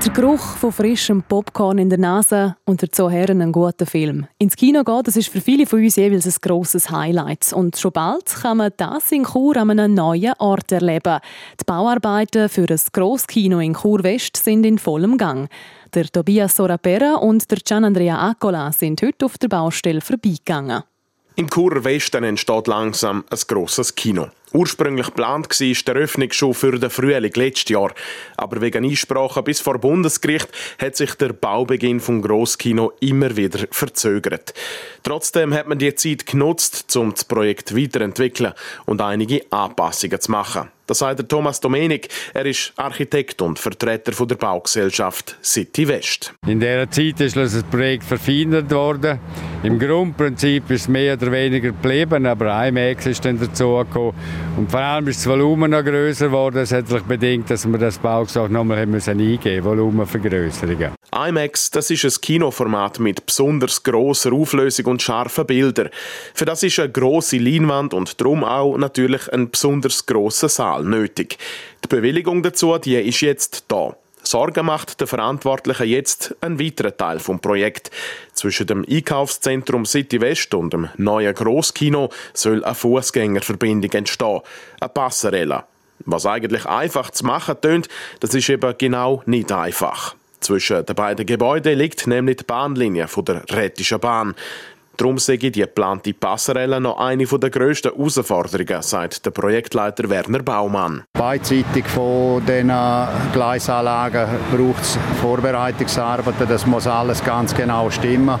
Der 0.03 0.11
Geruch 0.11 0.57
von 0.57 0.73
frischem 0.73 1.23
Popcorn 1.23 1.77
in 1.77 1.89
der 1.89 1.97
Nase 1.97 2.57
und 2.65 2.83
dazu 2.83 3.09
Herren 3.09 3.41
einen 3.41 3.53
guten 3.53 3.85
Film. 3.85 4.27
Ins 4.37 4.57
Kino 4.57 4.83
gehen, 4.83 5.01
das 5.01 5.15
ist 5.15 5.29
für 5.29 5.39
viele 5.39 5.65
von 5.65 5.81
uns 5.81 5.95
jeweils 5.95 6.25
ein 6.25 6.35
grosses 6.41 6.91
Highlight. 6.91 7.53
Und 7.53 7.77
schon 7.77 7.93
bald 7.93 8.25
kann 8.25 8.57
man 8.57 8.73
das 8.75 9.13
in 9.13 9.23
Chur 9.23 9.55
an 9.55 9.69
einem 9.69 9.93
neuen 9.93 10.33
Ort 10.39 10.73
erleben. 10.73 11.19
Die 11.57 11.63
Bauarbeiten 11.65 12.49
für 12.49 12.69
ein 12.69 12.79
Grosskino 12.91 13.59
in 13.59 13.75
Chur 13.75 14.03
West 14.03 14.35
sind 14.35 14.65
in 14.65 14.77
vollem 14.77 15.17
Gang. 15.17 15.49
Der 15.93 16.05
Tobias 16.07 16.57
Sorapera 16.57 17.15
und 17.15 17.49
der 17.49 17.59
Gian 17.59 17.85
Andrea 17.85 18.29
Accola 18.29 18.73
sind 18.73 19.01
heute 19.01 19.25
auf 19.25 19.37
der 19.37 19.47
Baustelle 19.47 20.01
vorbeigegangen. 20.01 20.83
Im 21.37 21.49
Churer 21.49 21.83
Westen 21.85 22.25
entsteht 22.25 22.67
langsam 22.67 23.23
ein 23.29 23.39
grosses 23.47 23.95
Kino. 23.95 24.27
Ursprünglich 24.53 25.07
geplant 25.07 25.49
war 25.49 25.83
der 25.87 25.95
Eröffnung 25.95 26.31
schon 26.31 26.53
für 26.53 26.77
den 26.77 26.89
Frühling 26.91 27.33
letztes 27.35 27.69
Jahr. 27.69 27.91
Aber 28.37 28.61
wegen 28.61 28.85
Einsprachen 28.85 29.43
bis 29.43 29.59
vor 29.59 29.79
Bundesgericht 29.79 30.47
hat 30.79 30.95
sich 30.95 31.15
der 31.15 31.33
Baubeginn 31.33 31.99
vom 31.99 32.21
Grosskino 32.21 32.93
immer 32.99 33.35
wieder 33.35 33.67
verzögert. 33.71 34.53
Trotzdem 35.01 35.53
hat 35.53 35.67
man 35.67 35.79
die 35.79 35.95
Zeit 35.95 36.27
genutzt, 36.27 36.95
um 36.95 37.11
das 37.11 37.25
Projekt 37.25 37.75
weiterzuentwickeln 37.75 38.53
und 38.85 39.01
einige 39.01 39.41
Anpassungen 39.51 40.21
zu 40.21 40.31
machen. 40.31 40.69
Das 40.85 40.99
sagt 40.99 41.29
Thomas 41.29 41.61
Domenik. 41.61 42.09
Er 42.33 42.45
ist 42.45 42.73
Architekt 42.75 43.41
und 43.41 43.57
Vertreter 43.57 44.11
der 44.25 44.35
Baugesellschaft 44.35 45.37
City 45.41 45.87
West. 45.87 46.33
In 46.45 46.59
dieser 46.59 46.89
Zeit 46.91 47.21
ist 47.21 47.37
das 47.37 47.63
Projekt 47.63 48.03
verfeinert 48.03 48.69
worden. 48.69 49.17
Im 49.63 49.79
Grundprinzip 49.79 50.69
ist 50.71 50.81
es 50.81 50.87
mehr 50.89 51.13
oder 51.13 51.31
weniger 51.31 51.69
geblieben, 51.69 52.25
aber 52.25 52.67
IMAX 52.67 53.05
ist 53.05 53.23
dann 53.23 53.39
dazugekommen. 53.39 54.13
Und 54.55 54.69
vor 54.69 54.79
allem 54.79 55.07
ist 55.07 55.19
das 55.19 55.27
Volumen 55.27 55.71
noch 55.71 55.83
grösser 55.83 56.27
geworden. 56.27 56.55
Das 56.55 56.71
hat 56.71 56.87
sich 56.87 57.01
bedingt, 57.03 57.49
dass 57.49 57.65
wir 57.65 57.77
das 57.77 57.97
Baugesuch 57.97 58.49
nochmal 58.49 58.79
eingeben 58.79 58.91
mussten, 58.93 59.63
Volumenvergrößerungen. 59.63 60.91
IMAX, 61.11 61.71
das 61.71 61.89
ist 61.89 62.05
ein 62.05 62.21
Kinoformat 62.21 62.99
mit 62.99 63.25
besonders 63.25 63.81
grosser 63.83 64.33
Auflösung 64.33 64.85
und 64.87 65.01
scharfen 65.01 65.45
Bildern. 65.45 65.89
Für 66.33 66.45
das 66.45 66.63
ist 66.63 66.79
eine 66.79 66.91
grosse 66.91 67.37
Leinwand 67.37 67.93
und 67.93 68.19
darum 68.21 68.43
auch 68.43 68.77
natürlich 68.77 69.31
ein 69.31 69.49
besonders 69.49 70.05
grosser 70.05 70.49
Saal 70.49 70.83
nötig. 70.83 71.37
Die 71.83 71.87
Bewilligung 71.87 72.43
dazu, 72.43 72.77
die 72.77 72.95
ist 72.95 73.21
jetzt 73.21 73.65
da. 73.67 73.95
Sorgen 74.23 74.65
macht 74.65 74.99
der 74.99 75.07
Verantwortliche 75.07 75.83
jetzt 75.83 76.35
einen 76.41 76.59
weiteren 76.59 76.97
Teil 76.97 77.19
vom 77.19 77.39
Projekt. 77.39 77.91
Zwischen 78.33 78.67
dem 78.67 78.85
Einkaufszentrum 78.89 79.85
City 79.85 80.21
West 80.21 80.53
und 80.53 80.73
dem 80.73 80.89
neuen 80.97 81.35
Grosskino 81.35 82.09
soll 82.33 82.63
eine 82.63 82.73
Fußgängerverbindung 82.73 83.91
entstehen, 83.91 84.41
eine 84.79 84.89
Passerelle. 84.89 85.65
Was 86.05 86.25
eigentlich 86.25 86.65
einfach 86.65 87.11
zu 87.11 87.25
machen 87.25 87.59
tönt, 87.61 87.87
das 88.19 88.33
ist 88.33 88.49
eben 88.49 88.73
genau 88.77 89.21
nicht 89.25 89.51
einfach. 89.51 90.15
Zwischen 90.39 90.85
den 90.85 90.95
beiden 90.95 91.25
Gebäuden 91.25 91.77
liegt 91.77 92.05
nämlich 92.05 92.37
die 92.37 92.43
Bahnlinie 92.43 93.07
von 93.07 93.23
der 93.23 93.43
Rätischen 93.49 93.99
Bahn. 93.99 94.35
Darum 94.95 95.17
sehe 95.17 95.35
ich 95.35 95.51
die 95.51 95.61
geplante 95.61 96.13
Passerelle 96.13 96.79
noch 96.79 96.99
eine 96.99 97.25
der 97.25 97.49
grössten 97.49 97.91
Herausforderungen, 97.91 98.83
sagt 98.83 99.25
der 99.25 99.31
Projektleiter 99.31 100.07
Werner 100.07 100.43
Baumann. 100.43 101.03
Beidseitig 101.13 101.85
von 101.87 102.45
diesen 102.45 102.71
Gleisanlagen 103.33 104.27
braucht 104.55 104.83
es 104.83 104.99
Vorbereitungsarbeiten. 105.19 106.47
Das 106.47 106.67
muss 106.67 106.85
alles 106.85 107.23
ganz 107.23 107.55
genau 107.55 107.89
stimmen. 107.89 108.37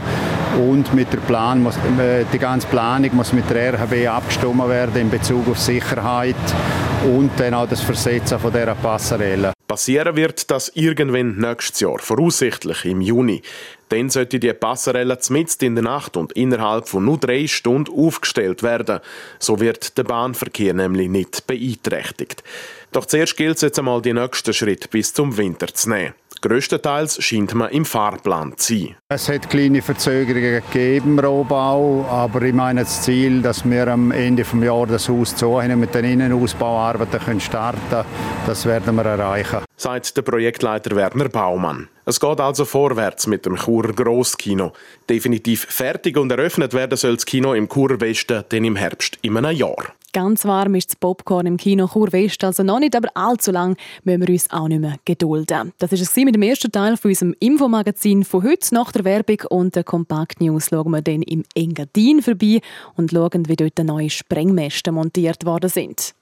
Und 0.59 0.93
mit 0.93 1.11
der 1.11 1.17
Plan 1.17 1.63
muss, 1.63 1.75
äh, 1.99 2.25
die 2.31 2.37
ganze 2.37 2.67
Planung 2.67 3.15
muss 3.15 3.33
mit 3.33 3.49
der 3.49 3.73
RHB 3.73 4.07
abgestimmt 4.07 4.69
werden 4.69 5.01
in 5.01 5.09
Bezug 5.09 5.47
auf 5.49 5.59
Sicherheit 5.59 6.35
und 7.03 7.31
dann 7.37 7.55
auch 7.55 7.67
das 7.67 7.81
Versetzen 7.81 8.37
von 8.37 8.53
dieser 8.53 8.75
Passerelle. 8.75 9.53
Passieren 9.67 10.15
wird 10.15 10.51
das 10.51 10.69
irgendwann 10.75 11.37
nächstes 11.37 11.79
Jahr, 11.79 11.97
voraussichtlich 11.97 12.85
im 12.85 13.01
Juni. 13.01 13.41
Dann 13.93 14.09
sollte 14.09 14.39
die 14.39 14.51
Passerelle 14.53 15.19
mitten 15.29 15.65
in 15.65 15.75
der 15.75 15.83
Nacht 15.83 16.17
und 16.17 16.31
innerhalb 16.31 16.87
von 16.87 17.05
nur 17.05 17.19
drei 17.19 17.45
Stunden 17.45 17.93
aufgestellt 17.93 18.63
werden. 18.63 19.01
So 19.37 19.59
wird 19.59 19.99
der 19.99 20.03
Bahnverkehr 20.03 20.73
nämlich 20.73 21.09
nicht 21.09 21.45
beeinträchtigt. 21.45 22.43
Doch 22.91 23.05
zuerst 23.05 23.37
gilt 23.37 23.57
es 23.57 23.61
jetzt 23.61 23.77
einmal, 23.77 24.01
die 24.01 24.13
nächsten 24.13 24.51
Schritte 24.51 24.87
bis 24.87 25.13
zum 25.13 25.37
Winter 25.37 25.67
zu 25.67 25.91
nehmen. 25.91 26.15
Größtenteils 26.43 27.23
scheint 27.23 27.53
man 27.53 27.71
im 27.71 27.85
Fahrplan 27.85 28.57
zu 28.57 28.75
sein. 28.75 28.95
Es 29.07 29.29
hat 29.29 29.49
kleine 29.49 29.81
Verzögerungen 29.81 30.61
gegeben 30.61 31.17
im 31.17 31.19
Rohbau, 31.19 32.05
aber 32.09 32.41
ich 32.41 32.53
meine 32.53 32.81
das 32.81 33.01
Ziel, 33.01 33.41
dass 33.41 33.63
wir 33.63 33.87
am 33.87 34.11
Ende 34.11 34.43
des 34.43 34.51
Jahres 34.61 34.89
das 34.91 35.07
Haus 35.07 35.33
zu 35.37 35.61
mit 35.77 35.95
den 35.95 36.03
Innenausbauarbeiten 36.03 37.39
starten 37.39 37.79
können, 37.89 38.05
das 38.45 38.65
werden 38.65 38.93
wir 38.93 39.05
erreichen. 39.05 39.59
Sagt 39.77 40.17
der 40.17 40.21
Projektleiter 40.23 40.93
Werner 40.97 41.29
Baumann. 41.29 41.87
Es 42.03 42.19
geht 42.19 42.41
also 42.41 42.65
vorwärts 42.65 43.25
mit 43.25 43.45
dem 43.45 43.55
Churer 43.55 43.93
Grosskino. 43.93 44.73
Definitiv 45.09 45.65
fertig 45.69 46.17
und 46.17 46.29
eröffnet 46.29 46.73
werden 46.73 46.97
soll 46.97 47.15
das 47.15 47.25
Kino 47.25 47.53
im 47.53 47.69
Churer 47.69 48.01
Westen 48.01 48.43
dann 48.49 48.65
im 48.65 48.75
Herbst 48.75 49.17
in 49.21 49.37
einem 49.37 49.55
Jahr. 49.55 49.93
Ganz 50.13 50.45
warm 50.45 50.75
ist 50.75 50.91
das 50.91 50.95
Popcorn 50.95 51.47
im 51.47 51.57
Kino 51.57 51.87
Chur 51.87 52.11
West, 52.11 52.43
also 52.43 52.61
noch 52.61 52.79
nicht, 52.79 52.95
aber 52.95 53.09
allzu 53.15 53.51
lang 53.51 53.75
müssen 54.03 54.21
wir 54.21 54.29
uns 54.29 54.49
auch 54.51 54.67
nicht 54.67 54.79
mehr 54.79 54.97
gedulden. 55.05 55.73
Das 55.79 55.91
war 55.91 55.99
es 55.99 56.15
mit 56.15 56.35
dem 56.35 56.43
ersten 56.43 56.71
Teil 56.71 56.97
von 56.97 57.09
unserem 57.09 57.35
Infomagazin 57.39 58.23
von 58.23 58.43
heute. 58.43 58.75
Nach 58.75 58.91
der 58.91 59.05
Werbung 59.05 59.39
und 59.49 59.75
der 59.75 59.83
Kompakt 59.83 60.39
News 60.39 60.67
schauen 60.69 60.91
wir 60.91 61.01
dann 61.01 61.23
im 61.23 61.43
Engadin 61.55 62.21
vorbei 62.21 62.61
und 62.95 63.09
schauen, 63.09 63.49
wie 63.49 63.55
dort 63.55 63.79
neue 63.79 64.11
Sprengmäste 64.11 64.91
montiert 64.91 65.47
worden 65.47 65.71
sind. 65.71 66.13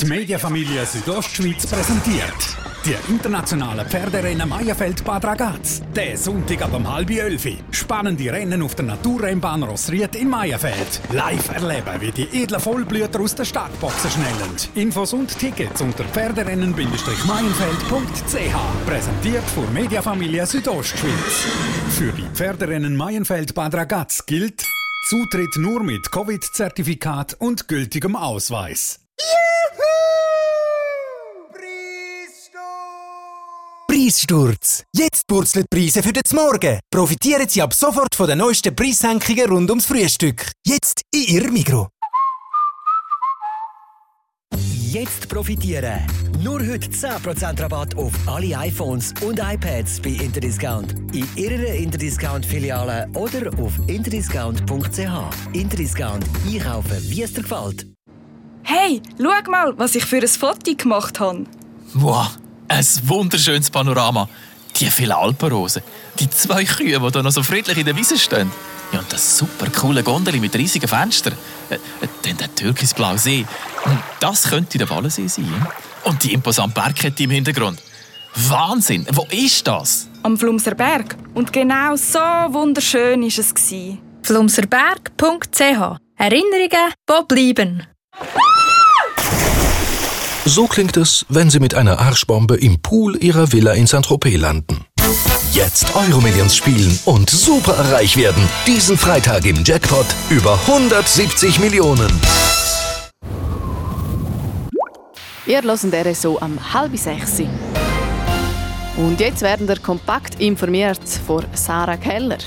Die 0.00 0.06
Mediafamilie 0.06 0.86
Südostschweiz 0.86 1.66
präsentiert 1.66 2.67
die 2.84 2.96
internationale 3.08 3.84
Pferderennen 3.84 4.48
Meierfeld 4.48 5.04
Bad 5.04 5.24
Ragaz. 5.24 5.82
Der 5.94 6.16
Sonntag 6.16 6.62
ab 6.62 6.74
um 6.74 6.92
halb 6.92 7.10
elf. 7.10 7.46
Spannende 7.70 8.32
Rennen 8.32 8.62
auf 8.62 8.74
der 8.74 8.86
Naturrennbahn 8.86 9.62
Rossried 9.62 10.16
in 10.16 10.28
Meierfeld. 10.28 11.00
Live 11.12 11.50
erleben, 11.50 12.00
wie 12.00 12.12
die 12.12 12.42
edlen 12.42 12.60
Vollblüter 12.60 13.20
aus 13.20 13.34
der 13.34 13.44
Startboxen 13.44 14.10
schnellen. 14.10 14.56
Infos 14.74 15.12
und 15.12 15.38
Tickets 15.38 15.80
unter 15.80 16.04
pferderennen-meienfeld.ch. 16.04 18.86
Präsentiert 18.86 19.44
von 19.54 19.72
Mediafamilie 19.72 20.46
Südostschweiz. 20.46 21.46
Für 21.90 22.12
die 22.12 22.26
Pferderennen 22.34 22.96
Meierfeld 22.96 23.54
Bad 23.54 23.74
Ragaz 23.74 24.26
gilt 24.26 24.64
Zutritt 25.08 25.56
nur 25.56 25.82
mit 25.82 26.12
Covid-Zertifikat 26.12 27.36
und 27.38 27.66
gültigem 27.66 28.14
Ausweis. 28.14 29.00
Preissturz. 33.98 34.84
Jetzt 34.94 35.26
purzelt 35.26 35.66
die 35.72 35.76
Preise 35.76 36.04
für 36.04 36.12
den 36.12 36.22
Morgen. 36.32 36.78
Profitieren 36.88 37.48
Sie 37.48 37.60
ab 37.60 37.74
sofort 37.74 38.14
von 38.14 38.28
den 38.28 38.38
neuesten 38.38 38.74
Preissenkungen 38.74 39.50
rund 39.50 39.70
ums 39.70 39.86
Frühstück. 39.86 40.52
Jetzt 40.64 41.02
in 41.12 41.22
Ihrem 41.22 41.52
Mikro. 41.52 41.88
Jetzt 44.54 45.28
profitieren. 45.28 46.06
Nur 46.44 46.60
heute 46.60 46.88
10% 46.88 47.60
Rabatt 47.60 47.96
auf 47.96 48.12
alle 48.26 48.56
iPhones 48.56 49.14
und 49.20 49.40
iPads 49.40 50.00
bei 50.00 50.10
Interdiscount. 50.10 50.92
In 51.12 51.26
Ihrer 51.34 51.74
Interdiscount-Filiale 51.74 53.08
oder 53.14 53.50
auf 53.58 53.72
interdiscount.ch. 53.88 55.54
Interdiscount. 55.54 56.24
Einkaufen, 56.46 56.98
wie 57.10 57.22
es 57.22 57.32
dir 57.32 57.42
gefällt. 57.42 57.84
Hey, 58.62 59.02
schau 59.20 59.50
mal, 59.50 59.76
was 59.76 59.96
ich 59.96 60.04
für 60.04 60.18
ein 60.18 60.28
Foto 60.28 60.72
gemacht 60.76 61.18
habe. 61.18 61.46
Wow, 61.94 62.38
ein 62.68 62.86
wunderschönes 63.04 63.70
Panorama. 63.70 64.28
Die 64.76 64.90
vielen 64.90 65.12
Alpenrosen. 65.12 65.82
Die 66.18 66.30
zwei 66.30 66.64
Kühe, 66.64 67.00
die 67.00 67.10
da 67.10 67.22
noch 67.22 67.32
so 67.32 67.42
friedlich 67.42 67.78
in 67.78 67.86
der 67.86 67.96
Wiese 67.96 68.18
stehen. 68.18 68.50
Ja, 68.92 69.00
und 69.00 69.12
das 69.12 69.38
super 69.38 69.68
coole 69.70 70.02
Gondel 70.02 70.38
mit 70.38 70.54
riesigen 70.54 70.88
Fenstern. 70.88 71.34
Äh, 71.68 71.74
äh, 71.74 71.78
dann 72.22 72.36
der 72.36 72.54
türkisblaue 72.54 73.18
See. 73.18 73.44
Und 73.84 73.98
das 74.20 74.44
könnte 74.44 74.78
der 74.78 74.88
Wallensee 74.88 75.26
sein. 75.26 75.66
Und 76.04 76.22
die 76.22 76.32
imposante 76.32 76.80
Bergkette 76.80 77.24
im 77.24 77.30
Hintergrund. 77.30 77.82
Wahnsinn! 78.34 79.06
Wo 79.12 79.26
ist 79.30 79.66
das? 79.66 80.08
Am 80.22 80.38
Flumser 80.38 80.74
Berg. 80.74 81.16
Und 81.34 81.52
genau 81.52 81.96
so 81.96 82.18
wunderschön 82.18 83.22
war 83.22 83.28
es. 83.28 83.54
Flumserberg.ch 84.22 85.98
Erinnerungen, 86.16 86.92
die 87.08 87.24
bleiben. 87.28 87.86
So 90.48 90.66
klingt 90.66 90.96
es, 90.96 91.26
wenn 91.28 91.50
Sie 91.50 91.60
mit 91.60 91.74
einer 91.74 91.98
Arschbombe 91.98 92.56
im 92.56 92.80
Pool 92.80 93.22
Ihrer 93.22 93.52
Villa 93.52 93.72
in 93.72 93.86
Saint-Tropez 93.86 94.40
landen. 94.40 94.86
Jetzt 95.52 95.94
Euromillions 95.94 96.56
spielen 96.56 96.98
und 97.04 97.28
super 97.28 97.92
reich 97.92 98.16
werden. 98.16 98.42
Diesen 98.66 98.96
Freitag 98.96 99.44
im 99.44 99.62
Jackpot 99.62 100.06
über 100.30 100.58
170 100.66 101.60
Millionen. 101.60 102.08
Ihr 105.44 105.60
hört 105.60 106.06
RSO 106.06 106.38
am 106.40 106.58
halb 106.72 106.96
sechs. 106.96 107.42
Und 108.96 109.20
jetzt 109.20 109.42
werden 109.42 109.68
wir 109.68 109.78
kompakt 109.78 110.40
informiert 110.40 111.06
von 111.26 111.44
Sarah 111.52 111.98
Keller. 111.98 112.38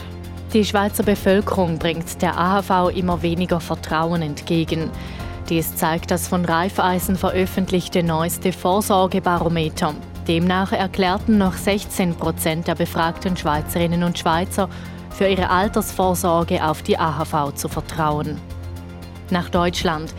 Die 0.54 0.66
Schweizer 0.66 1.04
Bevölkerung 1.04 1.78
bringt 1.78 2.20
der 2.20 2.36
AHV 2.36 2.96
immer 2.96 3.22
weniger 3.22 3.60
Vertrauen 3.60 4.24
entgegen. 4.24 4.90
Dies 5.52 5.76
zeigt 5.76 6.12
das 6.12 6.30
von 6.30 6.46
Raiffeisen 6.46 7.18
veröffentlichte 7.18 8.04
neueste 8.04 8.54
Vorsorgebarometer. 8.54 9.94
Demnach 10.26 10.72
erklärten 10.72 11.38
noch 11.38 11.56
16 11.56 12.16
Prozent 12.16 12.70
der 12.70 12.76
befragten 12.76 13.36
Schweizerinnen 13.36 14.04
und 14.04 14.18
Schweizer, 14.18 14.70
für 15.10 15.28
ihre 15.28 15.50
Altersvorsorge 15.50 16.66
auf 16.66 16.84
die 16.84 16.98
AHV 16.98 17.54
zu 17.56 17.68
vertrauen. 17.68 18.40
Nach 19.30 19.50
Deutschland. 19.50 20.16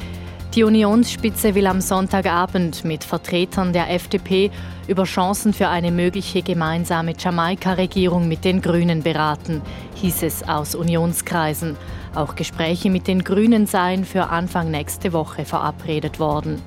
Die 0.55 0.65
Unionsspitze 0.65 1.55
will 1.55 1.67
am 1.67 1.81
Sonntagabend 1.81 2.85
mit 2.85 3.03
Vertretern 3.03 3.73
der 3.73 3.91
FDP 3.91 4.51
über 4.87 5.05
Chancen 5.05 5.55
für 5.55 5.69
eine 5.69 5.93
mögliche 5.93 6.43
gemeinsame 6.43 7.15
Jamaika-Regierung 7.19 8.29
mit 8.29 8.45
den 8.45 8.61
Grünen 8.61 9.03
beraten, 9.03 9.63
hieß 9.95 10.25
es 10.25 10.47
aus 10.47 10.75
Unionskreisen. 10.75 11.79
Auch 12.15 12.35
Gespräche 12.35 12.91
mit 12.91 13.07
den 13.07 13.25
Grünen 13.25 13.67
seien 13.67 14.05
für 14.05 14.29
Anfang 14.29 14.71
nächste 14.71 15.13
Woche 15.13 15.45
verabredet 15.45 16.21
worden. 16.21 16.61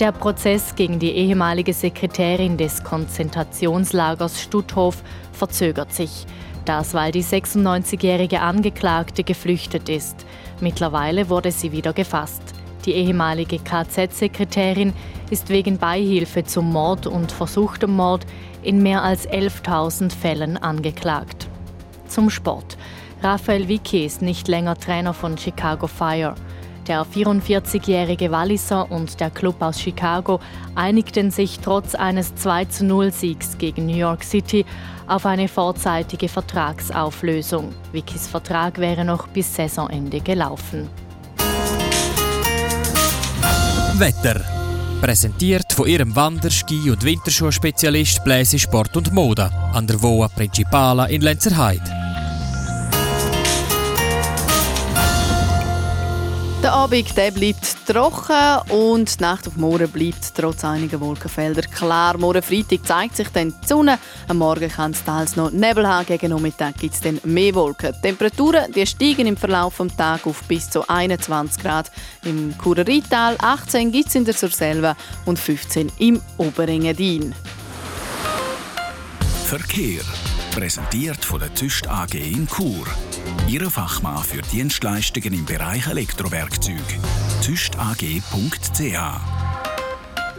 Der 0.00 0.12
Prozess 0.12 0.74
gegen 0.74 0.98
die 0.98 1.12
ehemalige 1.12 1.72
Sekretärin 1.72 2.56
des 2.58 2.84
Konzentrationslagers 2.84 4.42
Stutthof 4.42 5.02
verzögert 5.32 5.92
sich. 5.92 6.26
Das, 6.66 6.92
weil 6.92 7.12
die 7.12 7.22
96-jährige 7.22 8.40
Angeklagte 8.40 9.22
geflüchtet 9.22 9.88
ist. 9.88 10.26
Mittlerweile 10.60 11.30
wurde 11.30 11.52
sie 11.52 11.70
wieder 11.70 11.92
gefasst. 11.92 12.42
Die 12.84 12.92
ehemalige 12.92 13.58
KZ-Sekretärin 13.58 14.92
ist 15.30 15.48
wegen 15.48 15.78
Beihilfe 15.78 16.44
zum 16.44 16.72
Mord 16.72 17.06
und 17.06 17.32
versuchtem 17.32 17.92
Mord 17.92 18.26
in 18.62 18.82
mehr 18.82 19.02
als 19.02 19.28
11.000 19.28 20.10
Fällen 20.10 20.56
angeklagt. 20.56 21.48
Zum 22.08 22.30
Sport. 22.30 22.76
Raphael 23.26 23.66
Vicky 23.66 24.06
ist 24.06 24.22
nicht 24.22 24.46
länger 24.46 24.76
Trainer 24.76 25.12
von 25.12 25.36
Chicago 25.36 25.88
Fire. 25.88 26.36
Der 26.86 27.04
44-jährige 27.04 28.30
Walliser 28.30 28.88
und 28.88 29.18
der 29.18 29.30
Club 29.30 29.60
aus 29.62 29.80
Chicago 29.80 30.38
einigten 30.76 31.32
sich 31.32 31.58
trotz 31.58 31.96
eines 31.96 32.34
2-0-Siegs 32.34 33.58
gegen 33.58 33.86
New 33.86 33.96
York 33.96 34.22
City 34.22 34.64
auf 35.08 35.26
eine 35.26 35.48
vorzeitige 35.48 36.28
Vertragsauflösung. 36.28 37.74
Vickys 37.90 38.28
Vertrag 38.28 38.78
wäre 38.78 39.04
noch 39.04 39.26
bis 39.26 39.52
Saisonende 39.52 40.20
gelaufen. 40.20 40.88
Wetter. 43.94 44.40
Präsentiert 45.00 45.72
von 45.72 45.88
ihrem 45.88 46.14
Wander-, 46.14 46.52
Ski- 46.52 46.90
und 46.90 47.02
Winterschuhspezialist 47.02 48.22
Bläse 48.22 48.60
Sport 48.60 48.96
und 48.96 49.12
Mode 49.12 49.50
an 49.72 49.88
der 49.88 50.00
Voa 50.00 50.28
Principala 50.28 51.06
in 51.06 51.22
Lenzerheide. 51.22 52.05
Der 56.66 56.72
Abend 56.72 57.16
der 57.16 57.30
bleibt 57.30 57.86
trocken 57.86 58.72
und 58.72 59.20
die 59.20 59.22
Nacht 59.22 59.46
auf 59.46 59.54
morgen 59.54 59.88
bleibt 59.88 60.34
trotz 60.34 60.64
einiger 60.64 60.98
Wolkenfelder 60.98 61.62
klar. 61.62 62.18
Morgen 62.18 62.42
Freitag 62.42 62.84
zeigt 62.84 63.14
sich 63.14 63.28
dann 63.28 63.54
die 63.62 63.68
Sonne. 63.68 64.00
Am 64.26 64.38
Morgen 64.38 64.68
kann 64.68 64.90
es 64.90 65.04
teils 65.04 65.36
noch 65.36 65.52
Nebel 65.52 65.86
haben. 65.86 66.06
Gegen 66.06 66.30
Nachmittag 66.30 66.76
gibt 66.78 66.94
es 66.94 67.00
dann 67.00 67.20
mehr 67.22 67.54
Wolken. 67.54 67.92
Die 67.92 68.00
Temperaturen 68.00 68.72
die 68.72 68.84
steigen 68.84 69.28
im 69.28 69.36
Verlauf 69.36 69.76
des 69.76 69.94
Tages 69.94 70.26
auf 70.26 70.42
bis 70.48 70.68
zu 70.68 70.82
21 70.88 71.62
Grad 71.62 71.92
im 72.24 72.58
Kurerital, 72.58 73.36
18 73.38 73.92
gibt 73.92 74.08
es 74.08 74.16
in 74.16 74.24
der 74.24 74.34
Surselva 74.34 74.96
und 75.24 75.38
15 75.38 75.92
im 75.98 76.20
Oberengadin. 76.36 77.32
Verkehr. 79.44 80.02
Präsentiert 80.56 81.22
von 81.22 81.38
der 81.38 81.52
Tüst 81.52 81.86
AG 81.86 82.14
in 82.14 82.48
Chur. 82.48 82.86
Ihre 83.46 83.70
Fachmann 83.70 84.24
für 84.24 84.40
Dienstleistungen 84.40 85.34
im 85.34 85.44
Bereich 85.44 85.86
Elektrowerkzeug. 85.86 86.80
tüstag.ch 87.44 88.80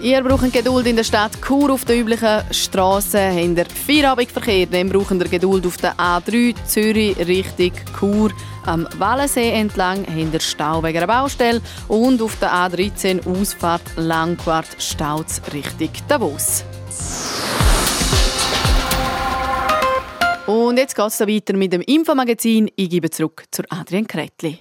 Ihr 0.02 0.24
braucht 0.24 0.52
Geduld 0.52 0.88
in 0.88 0.96
der 0.96 1.04
Stadt 1.04 1.34
Chur 1.40 1.72
auf 1.72 1.86
den 1.86 2.02
üblichen 2.02 2.42
Strassen. 2.50 3.20
Habt 3.20 3.58
ihr 3.60 3.66
Feierabendverkehr, 3.86 4.66
dann 4.66 4.90
braucht 4.90 5.12
ihr 5.12 5.30
Geduld 5.30 5.68
auf 5.68 5.78
der 5.78 5.96
A3 5.98 6.56
Zürich 6.66 7.16
Richtung 7.20 7.74
Chur. 8.00 8.32
Am 8.66 8.88
Wallensee 8.98 9.52
entlang 9.52 10.04
habt 10.04 10.34
ihr 10.34 10.40
Stau 10.40 10.82
wegen 10.82 10.98
einer 10.98 11.06
Baustelle 11.06 11.62
und 11.88 12.24
auf 12.24 12.36
der 12.40 12.52
A13 12.52 13.24
Ausfahrt 13.28 13.84
Langquart 13.98 14.82
staut 14.82 15.28
Richtung 15.54 15.92
Davos. 16.08 16.64
Und 20.68 20.76
jetzt 20.76 20.98
geht 20.98 21.08
es 21.08 21.22
weiter 21.22 21.56
mit 21.56 21.72
dem 21.72 21.80
Infomagazin. 21.80 22.70
Ich 22.76 22.90
gebe 22.90 23.10
zurück 23.10 23.46
zu 23.52 23.64
Adrian 23.70 24.06
Kretli. 24.06 24.60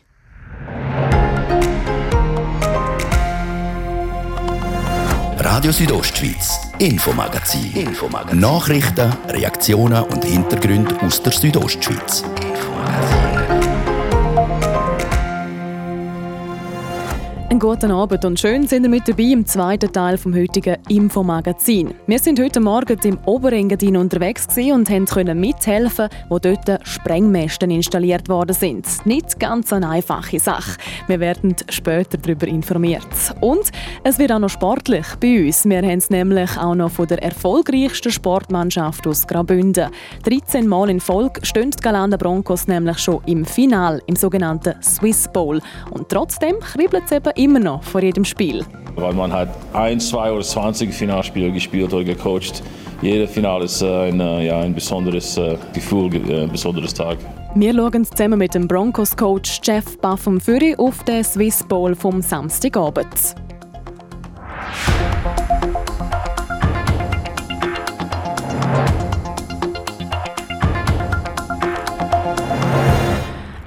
Radio 5.39 5.73
Südostschweiz, 5.73 6.61
Infomagazin. 6.79 7.73
Infomagazin. 7.75 8.39
Nachrichten, 8.39 9.13
Reaktionen 9.31 10.05
und 10.05 10.25
Hintergründe 10.25 10.97
aus 11.01 11.21
der 11.25 11.33
Südostschweiz. 11.33 12.23
Einen 17.57 17.61
guten 17.63 17.91
Abend 17.91 18.23
und 18.27 18.39
schön 18.39 18.67
sind 18.67 18.83
wir 18.83 18.91
mit 18.91 19.09
dabei 19.09 19.33
im 19.33 19.47
zweiten 19.47 19.91
Teil 19.91 20.19
vom 20.19 20.35
heutigen 20.35 20.77
Infomagazin. 20.91 21.95
Wir 22.07 22.19
sind 22.19 22.39
heute 22.39 22.61
Morgen 22.61 22.99
im 23.05 23.19
Oberengadin 23.25 23.97
unterwegs 23.97 24.47
und 24.59 24.91
konnten 24.91 25.41
mithelfen, 25.41 26.11
wo 26.29 26.39
dort 26.39 26.87
Sprengmästen 26.87 27.71
installiert 27.71 28.29
worden 28.29 28.53
sind. 28.53 28.87
Nicht 29.07 29.41
ganz 29.41 29.73
eine 29.73 29.89
einfache 29.89 30.39
Sache. 30.39 30.77
Wir 31.07 31.19
werden 31.19 31.57
später 31.71 32.19
darüber 32.19 32.47
informiert. 32.47 33.09
Und 33.41 33.73
es 34.05 34.19
wird 34.19 34.33
auch 34.33 34.39
noch 34.39 34.51
sportlich 34.51 35.07
bei 35.19 35.47
uns. 35.47 35.65
Wir 35.65 35.79
haben 35.79 35.97
es 35.97 36.11
nämlich 36.11 36.59
auch 36.59 36.75
noch 36.75 36.91
von 36.91 37.07
der 37.07 37.23
erfolgreichsten 37.23 38.13
Sportmannschaft 38.13 39.07
aus 39.07 39.27
Graubünden. 39.27 39.89
13 40.25 40.69
Mal 40.69 40.91
in 40.91 41.01
Folge 41.01 41.41
stehen 41.43 41.71
die 41.71 41.83
Galanda 41.83 42.19
Broncos 42.19 42.69
nämlich 42.69 42.99
schon 42.99 43.23
im 43.25 43.47
Final, 43.47 44.03
im 44.05 44.17
sogenannten 44.17 44.75
Swiss 44.83 45.27
Bowl. 45.33 45.63
Und 45.91 46.11
trotzdem 46.11 46.61
kribbelt 46.61 47.05
es 47.07 47.13
eben 47.13 47.33
immer 47.47 47.61
noch 47.61 47.83
vor 47.85 48.03
jedem 48.03 48.25
Spiel. 48.25 48.65
Weil 48.97 49.15
man 49.15 49.33
hat 49.33 49.49
ein, 49.73 50.01
zwei 50.01 50.33
oder 50.33 50.43
20 50.43 50.93
Finalspiele 50.93 51.53
gespielt 51.53 51.93
oder 51.93 52.03
gecoacht. 52.03 52.61
Jedes 53.03 53.31
Finale 53.31 53.67
ist 53.67 53.83
äh, 53.83 54.09
ein, 54.09 54.19
äh, 54.19 54.47
ja, 54.47 54.61
ein 54.61 54.75
besonderes 54.75 55.37
äh, 55.37 55.57
Gefühl, 55.73 56.11
ein 56.15 56.51
besonderes 56.51 56.93
Tag. 56.93 57.19
Wir 57.55 57.73
schauen 57.73 58.05
zusammen 58.05 58.39
mit 58.39 58.55
dem 58.55 58.67
Broncos-Coach 58.67 59.61
Jeff 59.63 59.97
Buffum 59.99 60.41
Fury 60.41 60.75
auf 60.77 61.05
den 61.05 61.23
Swiss 61.23 61.63
Bowl 61.63 61.95
vom 61.95 62.21
Samstagabend. 62.21 63.37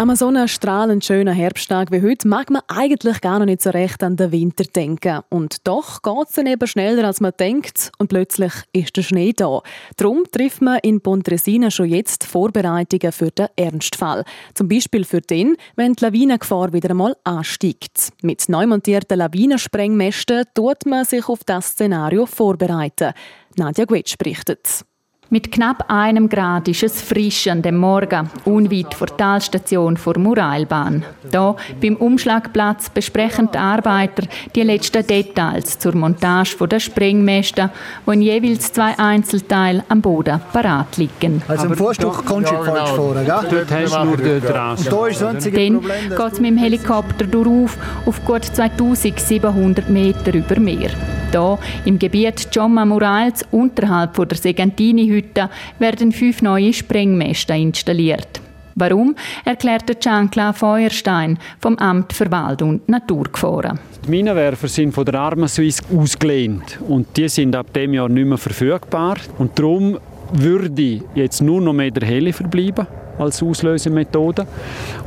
An 0.10 0.15
so 0.15 0.28
einem 0.28 0.48
strahlend 0.48 1.06
schönen 1.06 1.36
Herbsttag 1.36 1.91
wie 1.91 2.02
heute 2.02 2.28
mag 2.28 2.50
man 2.50 2.63
eigentlich 2.67 3.22
gar 3.22 3.38
noch 3.38 3.45
nicht 3.45 3.62
so 3.62 3.69
recht 3.69 4.02
an 4.02 4.15
den 4.15 4.32
Winter 4.32 4.63
denken. 4.63 5.19
Und 5.30 5.67
doch 5.67 6.02
geht 6.02 6.30
es 6.30 6.34
dann 6.34 6.48
eben 6.48 6.67
schneller, 6.67 7.06
als 7.06 7.22
man 7.22 7.32
denkt 7.39 7.91
und 8.00 8.08
plötzlich 8.08 8.52
ist 8.74 8.98
der 8.98 9.04
Schnee 9.04 9.34
da. 9.34 9.62
Darum 9.98 10.24
trifft 10.32 10.63
man 10.63 10.80
in 10.82 11.00
Pontresina 11.00 11.69
schon 11.69 11.89
jetzt 11.89 12.24
Vorbereitungen 12.24 13.12
für 13.12 13.30
den 13.30 13.50
Ernstfall. 13.56 14.24
Zum 14.56 14.67
Beispiel 14.67 15.06
für 15.06 15.22
den, 15.22 15.56
wenn 15.76 15.93
die 15.93 16.04
Lawinengefahr 16.04 16.74
wieder 16.74 16.89
einmal 16.89 17.15
ansteigt. 17.24 18.10
Mit 18.24 18.50
neu 18.50 18.65
montierten 18.65 19.19
Lawinensprengmästen 19.19 20.45
tut 20.56 20.88
man 20.88 21.06
sich 21.06 21.30
auf 21.30 21.43
das 21.43 21.67
Szenario 21.67 22.26
vorbereiten. 22.26 23.13
Nadja 23.58 23.86
Gwetsch 23.86 24.17
berichtet. 24.17 24.86
Mit 25.32 25.52
knapp 25.52 25.86
einem 25.89 26.28
Grad 26.28 26.68
ist 26.70 26.82
es 26.82 27.04
frisch 27.04 27.48
an 27.48 27.62
dem 27.62 27.78
Morgen, 27.78 28.32
unweit 28.46 28.96
vor 28.96 29.06
der 29.06 29.18
Talstation 29.18 29.96
vor 29.96 30.18
Murailbahn. 30.18 31.06
Hier 31.30 31.56
beim 31.80 31.98
Umschlagplatz 31.98 32.89
besprechen 32.89 33.48
die 33.54 33.60
Arbeiter 33.60 34.24
die 34.56 34.63
letzten 34.63 35.06
Details 35.06 35.78
zur 35.78 35.96
Montage 35.96 36.68
der 36.68 36.80
Sprengmäste, 36.80 37.70
die 38.08 38.12
in 38.12 38.22
jeweils 38.24 38.74
zwei 38.74 38.98
Einzelteilen 38.98 39.84
am 39.88 40.02
Boden 40.02 40.42
parat 40.52 40.98
liegen. 40.98 41.44
Also 41.48 41.68
im 41.68 41.76
Vorstück 41.76 42.26
kommst 42.26 42.50
du 42.50 42.56
ja, 42.56 42.63
falsch 42.63 42.89
vor, 42.89 43.13
gell? 43.13 43.26
Dort 43.52 43.72
hast 43.72 43.96
du 43.96 44.06
nur 44.06 44.18
den 44.18 44.42
Dran. 44.42 44.78
Dann 44.84 45.39
geht 45.39 46.34
es 46.34 46.39
mit 46.39 46.50
dem 46.50 46.58
Helikopter 46.58 47.28
durch 47.28 47.48
auf, 47.48 47.78
auf 48.08 48.26
gut 48.26 48.46
2700 48.46 49.88
Meter 49.92 50.34
über 50.34 50.60
Meer. 50.60 50.89
Hier 51.32 51.60
im 51.86 52.00
Gebiet 52.00 52.52
Giomma 52.52 52.86
Murals 52.86 53.46
unterhalb 53.52 54.15
der 54.15 54.36
Segantini-Hütte 54.36 55.50
werden 55.78 56.12
fünf 56.12 56.42
neue 56.42 56.74
Sprengmäste 56.74 57.54
installiert. 57.54 58.42
Warum, 58.74 59.15
erklärte 59.46 59.94
Giancla 59.94 60.54
Feuerstein 60.54 61.38
vom 61.60 61.78
Amt 61.78 62.13
für 62.13 62.32
Wald- 62.32 62.63
und 62.63 62.89
Naturgefahren. 62.89 63.80
Die 64.06 64.10
Minenwerfer 64.10 64.68
sind 64.68 64.92
von 64.92 65.06
der 65.06 65.15
Arma 65.15 65.48
Suisse 65.48 65.84
ausgelehnt 65.96 66.80
und 66.88 67.15
die 67.15 67.30
sind 67.30 67.56
ab 67.56 67.74
dem 67.74 67.94
Jahr 67.94 68.10
nicht 68.10 68.26
mehr 68.26 68.38
verfügbar. 68.38 69.18
Und 69.38 69.60
darum 69.60 70.00
würde 70.34 71.02
jetzt 71.13 71.42
nur 71.42 71.62
noch 71.62 71.74
mehr 71.74 71.92
der 71.92 72.08
Heli 72.08 72.34
verbleiben 72.34 72.88
als 73.19 73.43
Auslösemethode. 73.43 74.47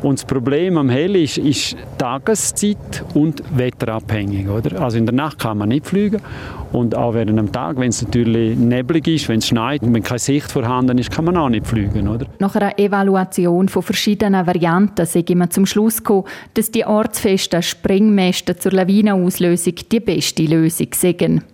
Und 0.02 0.18
das 0.18 0.24
Problem 0.24 0.78
am 0.78 0.90
Heli 0.90 1.24
ist, 1.24 1.38
ist 1.38 1.76
Tageszeit 1.98 3.04
und 3.14 3.42
wetterabhängig. 3.56 4.48
Oder? 4.48 4.80
Also 4.80 4.98
in 4.98 5.06
der 5.06 5.14
Nacht 5.14 5.38
kann 5.38 5.58
man 5.58 5.68
nicht 5.68 5.86
fliegen 5.86 6.20
und 6.72 6.94
auch 6.94 7.14
während 7.14 7.38
dem 7.38 7.52
Tag, 7.52 7.78
wenn 7.78 7.90
es 7.90 8.02
natürlich 8.02 8.56
neblig 8.56 9.06
ist, 9.06 9.28
wenn 9.28 9.38
es 9.38 9.48
schneit 9.48 9.82
und 9.82 9.92
wenn 9.94 10.02
keine 10.02 10.18
Sicht 10.18 10.50
vorhanden 10.50 10.98
ist, 10.98 11.10
kann 11.10 11.26
man 11.26 11.36
auch 11.36 11.48
nicht 11.48 11.66
fliegen. 11.66 12.08
Oder? 12.08 12.26
Nach 12.38 12.54
einer 12.56 12.78
Evaluation 12.78 13.68
von 13.68 13.82
verschiedenen 13.82 14.46
Varianten 14.46 15.04
sei 15.04 15.24
man 15.34 15.50
zum 15.50 15.66
Schluss 15.66 15.98
gekommen, 15.98 16.24
dass 16.54 16.70
die 16.70 16.84
ortsfesten 16.84 17.62
Sprengmäste 17.62 18.56
zur 18.56 18.72
Lawinenauslösung 18.72 19.74
die 19.90 20.00
beste 20.00 20.44
Lösung 20.44 20.88
seien. 20.94 21.44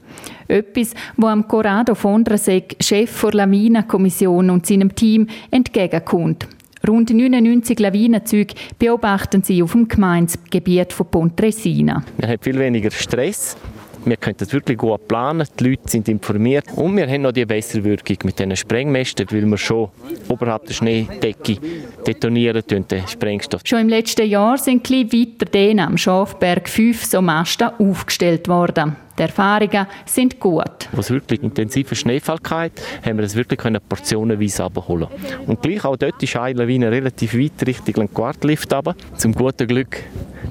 Etwas, 0.49 0.95
wo 1.17 1.27
am 1.27 1.47
Corrado 1.47 1.95
Fondrasek, 1.95 2.77
Chef 2.81 3.21
der 3.21 3.33
Lawinenkommission 3.33 4.51
und 4.51 4.67
seinem 4.67 4.95
Team 4.95 5.29
entgegenkommt. 5.51 6.49
Rund 6.87 7.11
99 7.11 7.79
Lawinenzüge 7.79 8.55
beobachten 8.79 9.43
sie 9.43 9.63
auf 9.63 9.73
dem 9.73 9.89
Gemeindegebiet 9.89 10.93
von 10.93 11.07
Pontresina. 11.07 12.03
Man 12.19 12.31
hat 12.31 12.43
viel 12.43 12.59
weniger 12.59 12.91
Stress. 12.91 13.57
Wir 14.05 14.17
können 14.17 14.37
das 14.39 14.53
wirklich 14.53 14.79
gut 14.79 15.07
planen, 15.09 15.47
die 15.59 15.71
Leute 15.71 15.83
sind 15.87 16.09
informiert 16.09 16.65
und 16.77 16.97
wir 16.97 17.07
haben 17.07 17.23
noch 17.23 17.33
die 17.33 17.45
bessere 17.45 17.85
Wirkung 17.85 18.17
mit 18.25 18.39
diesen 18.39 18.57
Sprengmästen, 18.57 19.27
weil 19.31 19.45
wir 19.45 19.59
schon 19.59 19.89
oberhalb 20.29 20.67
der 20.67 20.75
Schneedecke 20.75 21.59
detonieren 22.07 22.63
den 22.67 22.87
Sprengstoff. 23.07 23.63
Schon 23.65 23.81
im 23.81 23.89
letzten 23.89 24.27
Jahr 24.27 24.57
sind 24.57 24.89
ein 24.89 25.13
weiter 25.13 25.83
am 25.83 25.99
Schafberg 25.99 26.69
fünf 26.69 27.05
so 27.05 27.21
Masten 27.21 27.69
aufgestellt 27.79 28.49
worden. 28.49 28.97
Die 29.19 29.23
Erfahrungen 29.23 29.87
sind 30.07 30.39
gut. 30.39 30.89
Was 30.93 31.11
wirklich 31.11 31.43
intensive 31.43 31.97
Schneefall 31.97 32.39
hatte, 32.49 32.81
haben 33.05 33.19
wir 33.19 33.25
es 33.25 33.35
wirklich 33.35 33.61
portionenweise 33.89 34.63
abholen. 34.63 35.09
Und 35.47 35.61
gleich 35.61 35.85
auch 35.85 35.97
dort 35.97 36.23
ist 36.23 36.37
eine 36.37 36.61
Lawine 36.61 36.91
relativ 36.93 37.35
weit 37.35 37.67
Richtung 37.67 38.13
Quartlift 38.15 38.73
runter. 38.73 38.95
Zum 39.17 39.33
guten 39.33 39.67
Glück 39.67 40.05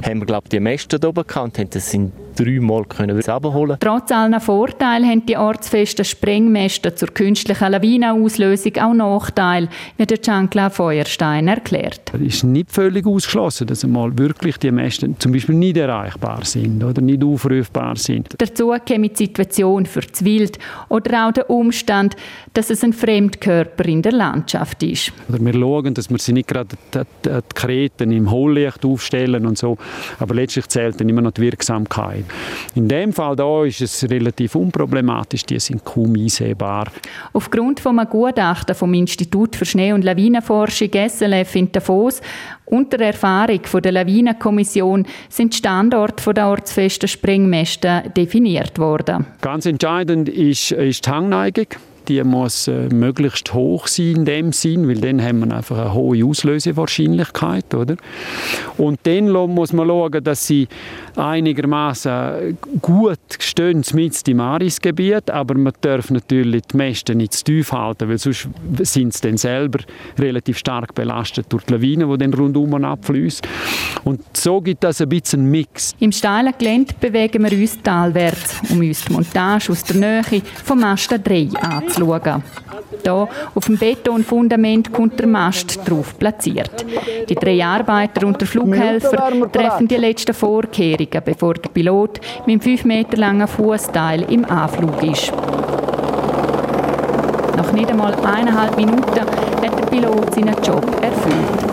haben 0.06 0.20
wir 0.20 0.26
glaube 0.26 0.50
die 0.50 0.60
Mäste 0.60 0.98
oben 1.08 1.26
gehabt 1.26 1.38
und 1.46 1.60
haben 1.60 1.70
das 1.70 1.94
in 1.94 2.12
dreimal 2.38 2.86
können 2.86 3.22
abholen. 3.28 3.78
Trotz 3.80 4.12
allen 4.12 4.40
Vorteilen 4.40 5.06
haben 5.06 5.26
die 5.26 5.38
ortsfesten 5.38 6.06
Sprengmäste 6.06 6.94
zur 6.96 7.10
künstlichen 7.10 7.72
Lawinenauslösung 7.72 8.78
auch 8.78 8.94
Nachteile, 8.94 9.70
wie 9.98 10.06
der 10.06 10.18
Giancla 10.18 10.70
Feuerstein 10.70 11.48
erklärt. 11.48 12.02
Es 12.14 12.22
ist 12.22 12.44
nicht 12.44 12.72
völlig 12.72 13.06
ausgeschlossen, 13.06 13.68
dass 13.68 13.84
einmal 13.84 14.18
wirklich 14.18 14.58
die 14.58 14.72
Mäste 14.72 15.18
zum 15.18 15.32
Beispiel 15.32 15.56
nicht 15.56 15.78
erreichbar 15.78 16.46
sind 16.46 16.84
oder 16.84 17.02
nicht 17.02 17.24
aufrufbar 17.24 17.96
sind. 17.96 18.36
Dazu 18.38 18.74
käme 18.86 19.10
die 19.10 19.16
Situation 19.16 19.86
für 19.86 20.02
das 20.02 20.24
Wild 20.24 20.60
oder 20.90 21.28
auch 21.28 21.32
der 21.32 21.50
Umstand, 21.50 22.16
dass 22.54 22.70
es 22.70 22.84
ein 22.84 22.94
Fremdkörper 22.94 23.86
in 23.86 24.02
der 24.02 24.12
Landschaft 24.12 24.84
ist. 24.84 25.12
Oder 25.30 25.40
wir 25.40 25.54
schauen, 25.54 25.94
dass 25.94 26.10
wir 26.10 26.20
sie 26.20 26.34
nicht 26.34 26.48
gerade 26.48 26.76
die, 26.94 27.00
die, 27.00 27.30
die 27.30 27.42
Kreten 27.56 28.12
im 28.12 28.30
Hohllicht 28.30 28.86
aufstellen 28.86 29.46
und 29.46 29.58
so, 29.58 29.78
aber 30.20 30.36
letztlich 30.36 30.68
zählt 30.68 31.00
dann 31.00 31.10
immer 31.10 31.22
noch 31.22 31.32
die 31.32 31.42
Wirksamkeit. 31.42 32.27
In 32.76 32.88
dem 32.88 33.14
Fall 33.14 33.36
da 33.36 33.64
ist 33.66 33.82
es 33.82 34.04
relativ 34.10 34.56
unproblematisch, 34.56 35.44
die 35.44 35.60
sind 35.60 35.84
kaum 35.84 36.16
einsehbar. 36.16 36.88
Aufgrund 37.34 37.80
von 37.80 38.00
einem 38.00 38.10
Gutachten 38.10 38.76
vom 38.76 38.94
Institut 38.94 39.56
für 39.56 39.66
Schnee- 39.66 39.94
und 39.94 40.04
Lawinenforschung 40.04 40.90
SLF 40.94 41.56
in 41.56 41.72
Davos 41.72 42.22
und 42.66 42.92
der 42.94 43.08
Erfahrung 43.08 43.62
von 43.64 43.82
der 43.82 43.94
Lawinenkommission 43.94 45.06
sind 45.30 45.56
Standorte 45.56 46.34
der 46.34 46.48
ortsfesten 46.48 47.08
Sprengmäste 47.08 48.04
definiert 48.16 48.78
worden. 48.78 49.26
Ganz 49.42 49.66
entscheidend 49.66 50.30
ist, 50.30 50.72
ist 50.72 51.06
die 51.06 51.10
Hangneigung 51.10 51.68
die 52.08 52.24
muss 52.24 52.68
äh, 52.68 52.90
möglichst 52.90 53.54
hoch 53.54 53.88
sein 53.88 54.08
in 54.08 54.26
dem 54.26 54.52
Sinn, 54.52 54.88
weil 54.88 55.00
dann 55.00 55.22
haben 55.22 55.40
wir 55.40 55.56
einfach 55.56 55.78
eine 55.78 55.94
hohe 55.94 56.24
Auslösewahrscheinlichkeit, 56.26 57.74
oder? 57.74 57.96
Und 58.78 59.00
dann 59.04 59.30
muss 59.30 59.74
man 59.74 59.88
schauen, 59.88 60.24
dass 60.24 60.48
sie 60.48 60.68
einigermaßen 61.16 62.58
gut 62.82 63.20
stehen 63.40 63.84
mit 63.94 64.28
im 64.28 64.40
Arisgebiet, 64.40 65.32
aber 65.32 65.56
man 65.56 65.74
darf 65.82 66.12
natürlich 66.12 66.64
die 66.72 66.78
Mäste 66.78 67.16
nicht 67.16 67.34
zu 67.34 67.44
tief 67.44 67.72
halten, 67.72 68.10
weil 68.10 68.18
sonst 68.18 68.48
sind 68.82 69.14
sie 69.14 69.22
dann 69.28 69.38
selber 69.38 69.80
relativ 70.18 70.58
stark 70.58 70.94
belastet 70.96 71.48
durch 71.50 71.64
die 71.66 71.74
Lawine, 71.74 72.08
die 72.08 72.18
dann 72.18 72.34
rundum 72.34 72.74
abfließt. 72.84 73.48
Und 74.04 74.22
so 74.34 74.62
gibt 74.62 74.84
es 74.84 75.02
ein 75.02 75.10
bisschen 75.10 75.42
einen 75.42 75.52
Mix. 75.52 75.96
Im 76.00 76.12
steilen 76.12 76.54
Gelände 76.58 76.94
bewegen 77.00 77.44
wir 77.44 77.52
uns 77.52 77.82
talwärts, 77.82 78.62
um 78.70 78.80
uns 78.80 79.04
die 79.06 79.14
Montage 79.14 79.72
aus 79.72 79.84
der 79.84 79.96
Nähe 79.98 80.42
vom 80.64 80.80
Masten 80.80 81.22
3 81.24 81.50
anzuschauen. 81.60 81.97
Hier 81.98 83.28
auf 83.56 83.66
dem 83.66 83.78
Betonfundament 83.78 84.92
kommt 84.92 85.20
der 85.20 85.28
Mast 85.28 85.80
drauf 85.88 86.18
platziert. 86.18 86.86
Die 87.30 87.36
drei 87.36 87.64
Arbeiter 87.64 88.26
und 88.28 88.40
der 88.40 88.48
Flughelfer 88.48 89.32
treffen 89.52 89.88
die 89.88 89.96
letzten 89.96 90.34
Vorkehrungen, 90.34 91.22
bevor 91.24 91.54
der 91.56 91.70
Pilot 91.70 92.20
mit 92.46 92.56
dem 92.56 92.62
5 92.62 92.86
Meter 92.86 93.18
langen 93.18 93.48
Fußteil 93.48 94.24
im 94.32 94.46
Anflug 94.46 95.04
ist. 95.04 95.32
Nach 97.56 97.72
nicht 97.72 97.90
einmal 97.90 98.14
eineinhalb 98.16 98.76
Minuten 98.78 99.20
hat 99.20 99.64
der 99.64 99.86
Pilot 99.88 100.34
seinen 100.34 100.56
Job 100.64 100.86
erfüllt. 101.02 101.67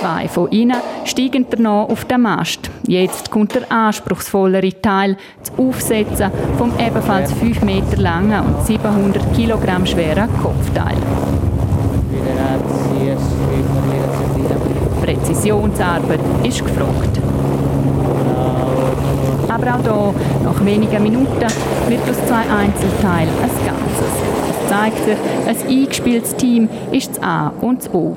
Zwei 0.00 0.28
von 0.28 0.48
ihnen 0.52 0.76
steigen 1.04 1.46
danach 1.50 1.88
auf 1.88 2.04
den 2.04 2.22
Mast. 2.22 2.70
Jetzt 2.86 3.32
kommt 3.32 3.56
der 3.56 3.70
anspruchsvollere 3.72 4.80
Teil, 4.80 5.16
das 5.40 5.52
Aufsetzen 5.58 6.30
vom 6.56 6.72
ebenfalls 6.78 7.32
5 7.32 7.62
Meter 7.62 7.96
langen 7.96 8.40
und 8.46 8.64
700 8.64 9.34
Kilogramm 9.34 9.84
schweren 9.84 10.28
Kopfteil. 10.40 10.96
Präzisionsarbeit 15.02 16.20
ist 16.44 16.64
gefragt. 16.64 17.20
Aber 19.48 19.74
auch 19.74 20.12
hier, 20.12 20.14
nach 20.44 20.64
wenigen 20.64 21.02
Minuten, 21.02 21.46
wird 21.88 22.02
aus 22.08 22.26
zwei 22.28 22.42
Einzelteilen 22.48 23.34
ein 23.42 23.50
Ganzes. 23.66 24.12
Es 24.50 24.68
zeigt 24.68 25.04
sich, 25.04 25.16
ein 25.44 25.76
eingespieltes 25.76 26.36
Team 26.36 26.68
ist 26.92 27.16
das 27.16 27.22
A 27.22 27.52
und 27.60 27.80
das 27.80 27.92
O. 27.92 28.14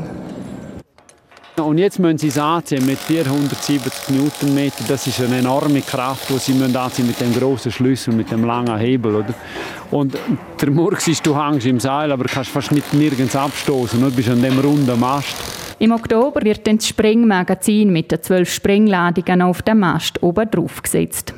Und 1.64 1.78
jetzt 1.78 2.00
müssen 2.00 2.18
sie 2.18 2.28
es 2.28 2.38
anziehen 2.38 2.86
mit 2.86 2.98
470 2.98 4.16
Newtonmeter. 4.16 4.84
Das 4.88 5.08
ist 5.08 5.22
eine 5.22 5.38
enorme 5.38 5.82
Kraft, 5.82 6.30
die 6.30 6.38
sie 6.38 6.54
müssen 6.54 6.76
anziehen 6.76 7.08
mit 7.08 7.20
dem 7.20 7.34
großen 7.34 7.72
Schlüssel, 7.72 8.14
mit 8.14 8.32
dem 8.32 8.44
langen 8.44 8.78
Hebel. 8.78 9.16
Oder? 9.16 9.34
Und 9.92 10.18
der 10.62 10.72
Murks 10.72 11.08
ist, 11.08 11.26
du 11.26 11.36
hängst 11.36 11.66
im 11.66 11.80
Seil, 11.80 12.12
aber 12.12 12.26
kannst 12.26 12.52
fast 12.52 12.72
nicht 12.72 12.94
nirgends 12.94 13.36
abstoßen. 13.36 14.00
Du 14.00 14.12
bist 14.12 14.30
an 14.30 14.42
dem 14.42 14.60
runden 14.60 15.00
Mast. 15.00 15.36
Im 15.80 15.92
Oktober 15.92 16.42
wird 16.44 16.68
dann 16.68 16.78
das 16.78 16.88
Sprengmagazin 16.88 17.92
mit 17.92 18.12
den 18.12 18.22
zwölf 18.22 18.54
Sprengladungen 18.54 19.42
auf 19.42 19.62
dem 19.62 19.80
Mast 19.80 20.22
oben 20.22 20.50
drauf 20.52 20.84
gesetzt. 20.84 21.34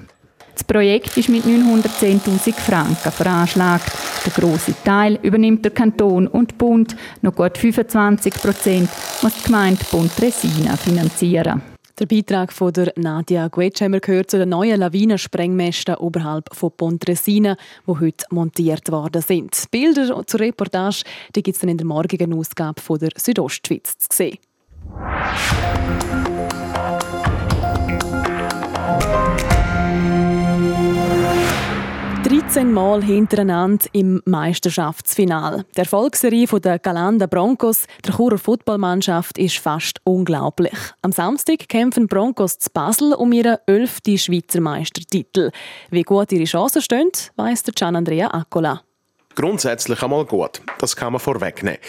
Das 0.54 0.63
Projekt 0.63 1.18
ist 1.18 1.30
mit 1.30 1.44
910.000 1.44 2.54
Franken 2.54 3.12
veranschlagt. 3.12 3.92
Der 4.26 4.32
große 4.32 4.76
Teil 4.84 5.20
übernimmt 5.22 5.66
der 5.66 5.72
Kanton 5.72 6.28
und 6.28 6.58
Bund. 6.58 6.96
Noch 7.22 7.36
gut 7.36 7.58
25 7.58 8.34
Prozent 8.36 8.89
muss 9.22 9.34
die 9.34 9.44
Gemeinde 9.46 9.84
Pontresina 9.89 10.78
finanzieren. 10.78 11.62
Der 12.00 12.08
Beitrag 12.08 12.52
von 12.52 12.74
der 12.74 12.92
Nadia 12.96 13.48
Guetsch 13.50 13.84
gehört 14.02 14.32
zu 14.32 14.39
den 14.39 14.50
neuen 14.50 14.80
Lawinensprengmästen 14.80 15.96
oberhalb 15.96 16.54
von 16.54 16.72
Pontresina, 16.76 17.56
die 17.86 18.00
heute 18.00 18.26
montiert 18.32 18.92
worden 18.92 19.22
sind. 19.22 19.66
Bilder 19.70 20.26
zur 20.26 20.39
Reportage 20.39 21.04
gibt 21.34 21.50
es 21.50 21.60
dann 21.60 21.70
in 21.70 21.78
der 21.78 21.86
morgigen 21.86 22.34
Ausgabe 22.34 22.82
von 22.82 22.98
der 22.98 23.12
Südostschweiz 23.16 23.98
zu 23.98 24.08
sehen. 24.12 24.38
13 32.54 32.72
Mal 32.72 33.04
hintereinander 33.04 33.88
im 33.94 34.22
Meisterschaftsfinal. 34.26 35.66
Der 35.76 35.86
Erfolgsserie 35.86 36.46
der 36.46 36.78
Galanda 36.78 37.26
Broncos, 37.26 37.88
der 38.06 38.13
Churer 38.13 38.38
Footballmannschaft, 38.38 39.39
ist 39.39 39.58
fast 39.58 40.00
unglaublich. 40.04 40.78
Am 41.02 41.12
Samstag 41.12 41.68
kämpfen 41.68 42.06
Broncos 42.06 42.60
zu 42.60 42.70
Basel 42.72 43.13
um 43.13 43.32
ihren 43.32 43.58
elften 43.66 44.20
Schweizer 44.20 44.62
Meistertitel. 44.62 45.50
Wie 45.89 46.04
gut 46.04 46.32
ihre 46.32 46.44
Chancen 46.44 46.84
stehen, 46.84 47.10
weiss 47.38 47.63
Gian 47.63 47.96
Andrea 47.96 48.28
Accola. 48.28 48.84
Grundsätzlich 49.36 50.04
einmal 50.04 50.26
gut, 50.26 50.62
das 50.78 50.96
kann 50.96 51.13
man 51.13 51.19
vorwegnehmen. 51.19 51.80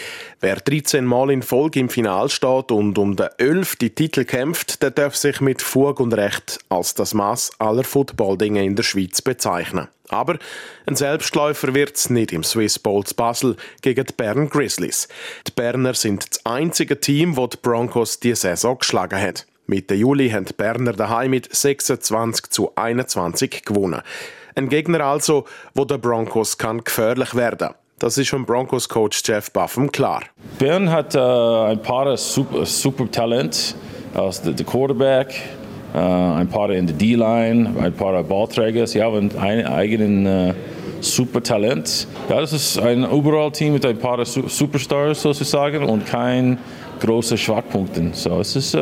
Wer 0.41 0.55
13 0.55 1.05
Mal 1.05 1.29
in 1.29 1.43
Folge 1.43 1.79
im 1.79 1.89
Finale 1.89 2.29
steht 2.29 2.71
und 2.71 2.97
um 2.97 3.15
den 3.15 3.27
11. 3.37 3.75
Titel 3.93 4.25
kämpft, 4.25 4.81
der 4.81 4.89
darf 4.89 5.15
sich 5.15 5.41
mit 5.41 5.61
Fug 5.61 5.99
und 5.99 6.13
Recht 6.13 6.59
als 6.69 6.95
das 6.95 7.13
Maß 7.13 7.51
aller 7.59 7.83
Footballdinge 7.83 8.65
in 8.65 8.75
der 8.75 8.83
Schweiz 8.83 9.21
bezeichnen. 9.21 9.89
Aber 10.09 10.37
ein 10.87 10.95
Selbstläufer 10.95 11.73
wird 11.75 11.95
es 11.95 12.09
nicht 12.09 12.31
im 12.31 12.43
Swiss 12.43 12.79
Bowl 12.79 13.03
Basel 13.15 13.57
gegen 13.81 14.05
die 14.05 14.13
Bern 14.13 14.49
Grizzlies. 14.49 15.07
Die 15.47 15.51
Berner 15.51 15.93
sind 15.93 16.27
das 16.29 16.45
einzige 16.45 16.99
Team, 16.99 17.35
das 17.35 17.49
die 17.51 17.57
Broncos 17.61 18.19
die 18.19 18.35
Saison 18.35 18.77
geschlagen 18.79 19.19
hat. 19.21 19.45
Mitte 19.67 19.95
Juli 19.95 20.29
haben 20.29 20.45
die 20.45 20.53
Berner 20.53 20.93
daheim 20.93 21.31
mit 21.31 21.53
26 21.53 22.49
zu 22.49 22.75
21 22.75 23.65
gewonnen. 23.65 24.01
Ein 24.57 24.69
Gegner 24.69 25.01
also, 25.01 25.43
wo 25.73 25.83
der 25.83 25.97
Broncos 25.97 26.57
kann 26.57 26.81
gefährlich 26.81 27.35
werden. 27.35 27.71
Das 27.99 28.17
ist 28.17 28.29
vom 28.29 28.45
Broncos-Coach 28.45 29.21
Jeff 29.25 29.51
Buffum 29.51 29.91
klar. 29.91 30.21
Bern 30.57 30.89
hat 30.89 31.13
uh, 31.13 31.65
ein 31.65 31.81
paar 31.81 32.15
super, 32.15 32.65
super 32.65 33.11
Talent, 33.11 33.75
als 34.13 34.41
der 34.41 34.53
Quarterback, 34.65 35.41
uh, 35.93 35.97
ein 35.97 36.47
paar 36.47 36.69
in 36.69 36.87
der 36.87 36.95
D-Line, 36.95 37.73
ein 37.81 37.91
paar 37.91 38.23
Ballträger. 38.23 38.87
Sie 38.87 39.03
haben 39.03 39.29
ein 39.37 39.67
eigenen 39.67 40.25
uh, 40.25 40.53
super 41.01 41.43
Talent. 41.43 42.07
Ja, 42.29 42.39
das 42.39 42.53
ist 42.53 42.79
ein 42.79 43.03
Overall-Team 43.03 43.73
mit 43.73 43.85
ein 43.85 43.97
paar 43.97 44.23
Superstars 44.23 45.21
sozusagen 45.21 45.83
und 45.83 46.05
kein 46.05 46.59
große 47.01 47.37
Schwachpunkten. 47.37 48.13
So, 48.13 48.39
es 48.39 48.55
ist 48.55 48.77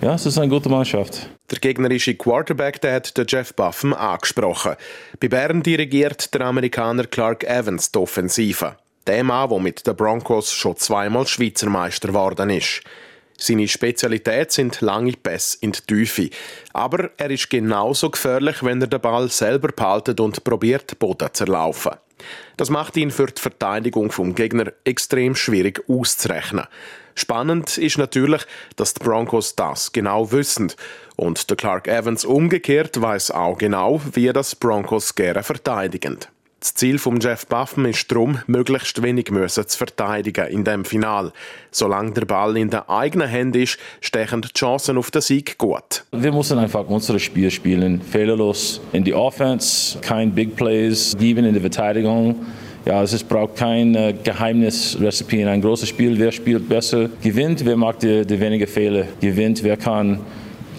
ja, 0.00 0.14
es 0.14 0.26
ist 0.26 0.38
eine 0.38 0.48
gute 0.48 0.68
Mannschaft. 0.68 1.28
Der 1.50 1.58
gegnerische 1.58 2.14
Quarterback, 2.14 2.80
der 2.80 2.94
hat 2.94 3.12
Jeff 3.28 3.54
Buffen 3.54 3.94
angesprochen. 3.94 4.76
Bei 5.20 5.28
Bern 5.28 5.62
dirigiert 5.62 6.32
der 6.34 6.42
Amerikaner 6.42 7.04
Clark 7.04 7.44
Evans 7.44 7.90
die 7.90 7.98
Offensive. 7.98 8.76
Der 9.06 9.24
Mann, 9.24 9.48
der 9.48 9.58
mit 9.58 9.86
den 9.86 9.96
Broncos 9.96 10.52
schon 10.52 10.76
zweimal 10.76 11.26
Schweizer 11.26 11.68
Meister 11.68 12.08
geworden 12.08 12.50
ist. 12.50 12.82
Seine 13.40 13.68
Spezialität 13.68 14.50
sind 14.50 14.80
lange 14.80 15.12
Pässe 15.12 15.58
in 15.60 15.72
die 15.72 15.80
Tiefe. 15.80 16.30
Aber 16.72 17.10
er 17.16 17.30
ist 17.30 17.48
genauso 17.48 18.10
gefährlich, 18.10 18.64
wenn 18.64 18.80
er 18.80 18.88
den 18.88 19.00
Ball 19.00 19.30
selber 19.30 19.68
behaltet 19.68 20.18
und 20.20 20.42
probiert, 20.42 20.98
Boden 20.98 21.28
zu 21.32 21.44
erlaufen. 21.44 21.92
Das 22.56 22.68
macht 22.68 22.96
ihn 22.96 23.12
für 23.12 23.26
die 23.26 23.40
Verteidigung 23.40 24.10
vom 24.10 24.34
Gegner 24.34 24.72
extrem 24.84 25.36
schwierig 25.36 25.84
auszurechnen. 25.88 26.66
Spannend 27.18 27.78
ist 27.78 27.98
natürlich, 27.98 28.42
dass 28.76 28.94
die 28.94 29.02
Broncos 29.02 29.56
das 29.56 29.90
genau 29.90 30.30
wissen. 30.30 30.72
Und 31.16 31.50
der 31.50 31.56
Clark 31.56 31.88
Evans 31.88 32.24
umgekehrt 32.24 33.00
weiß 33.02 33.32
auch 33.32 33.58
genau, 33.58 34.00
wie 34.12 34.32
das 34.32 34.54
Broncos 34.54 35.16
gerne 35.16 35.42
verteidigen. 35.42 36.18
Das 36.60 36.74
Ziel 36.74 37.00
von 37.00 37.18
Jeff 37.18 37.46
Buffen 37.46 37.86
ist 37.86 38.10
darum, 38.10 38.38
möglichst 38.46 39.02
wenig 39.02 39.32
müssen 39.32 39.66
zu 39.66 39.78
verteidigen 39.78 40.46
in 40.46 40.62
dem 40.62 40.84
Final. 40.84 41.32
Solange 41.72 42.12
der 42.12 42.24
Ball 42.24 42.56
in 42.56 42.70
den 42.70 42.88
eigenen 42.88 43.28
Händen 43.28 43.62
ist, 43.62 43.78
stechen 44.00 44.42
die 44.42 44.52
Chancen 44.52 44.96
auf 44.96 45.10
den 45.10 45.22
Sieg 45.22 45.58
gut. 45.58 46.04
Wir 46.12 46.32
müssen 46.32 46.58
einfach 46.58 46.86
unser 46.86 47.18
Spiel 47.18 47.50
spielen, 47.50 48.00
fehlerlos 48.00 48.80
in 48.92 49.02
die 49.02 49.14
Offense, 49.14 49.98
kein 50.00 50.32
Big 50.32 50.54
Plays, 50.54 51.16
geben 51.18 51.44
in 51.44 51.52
der 51.52 51.62
Verteidigung. 51.62 52.46
Ja, 52.88 53.02
es 53.02 53.22
braucht 53.22 53.56
kein 53.56 53.94
äh, 53.94 54.14
Geheimnisrezept 54.24 55.34
in 55.34 55.46
ein 55.46 55.60
großes 55.60 55.90
Spiel. 55.90 56.18
Wer 56.18 56.32
spielt 56.32 56.70
besser, 56.70 57.10
gewinnt. 57.22 57.62
Wer 57.66 57.76
macht 57.76 58.02
die, 58.02 58.24
die 58.24 58.40
weniger 58.40 58.66
Fehler, 58.66 59.04
gewinnt. 59.20 59.62
Wer 59.62 59.76
kann 59.76 60.20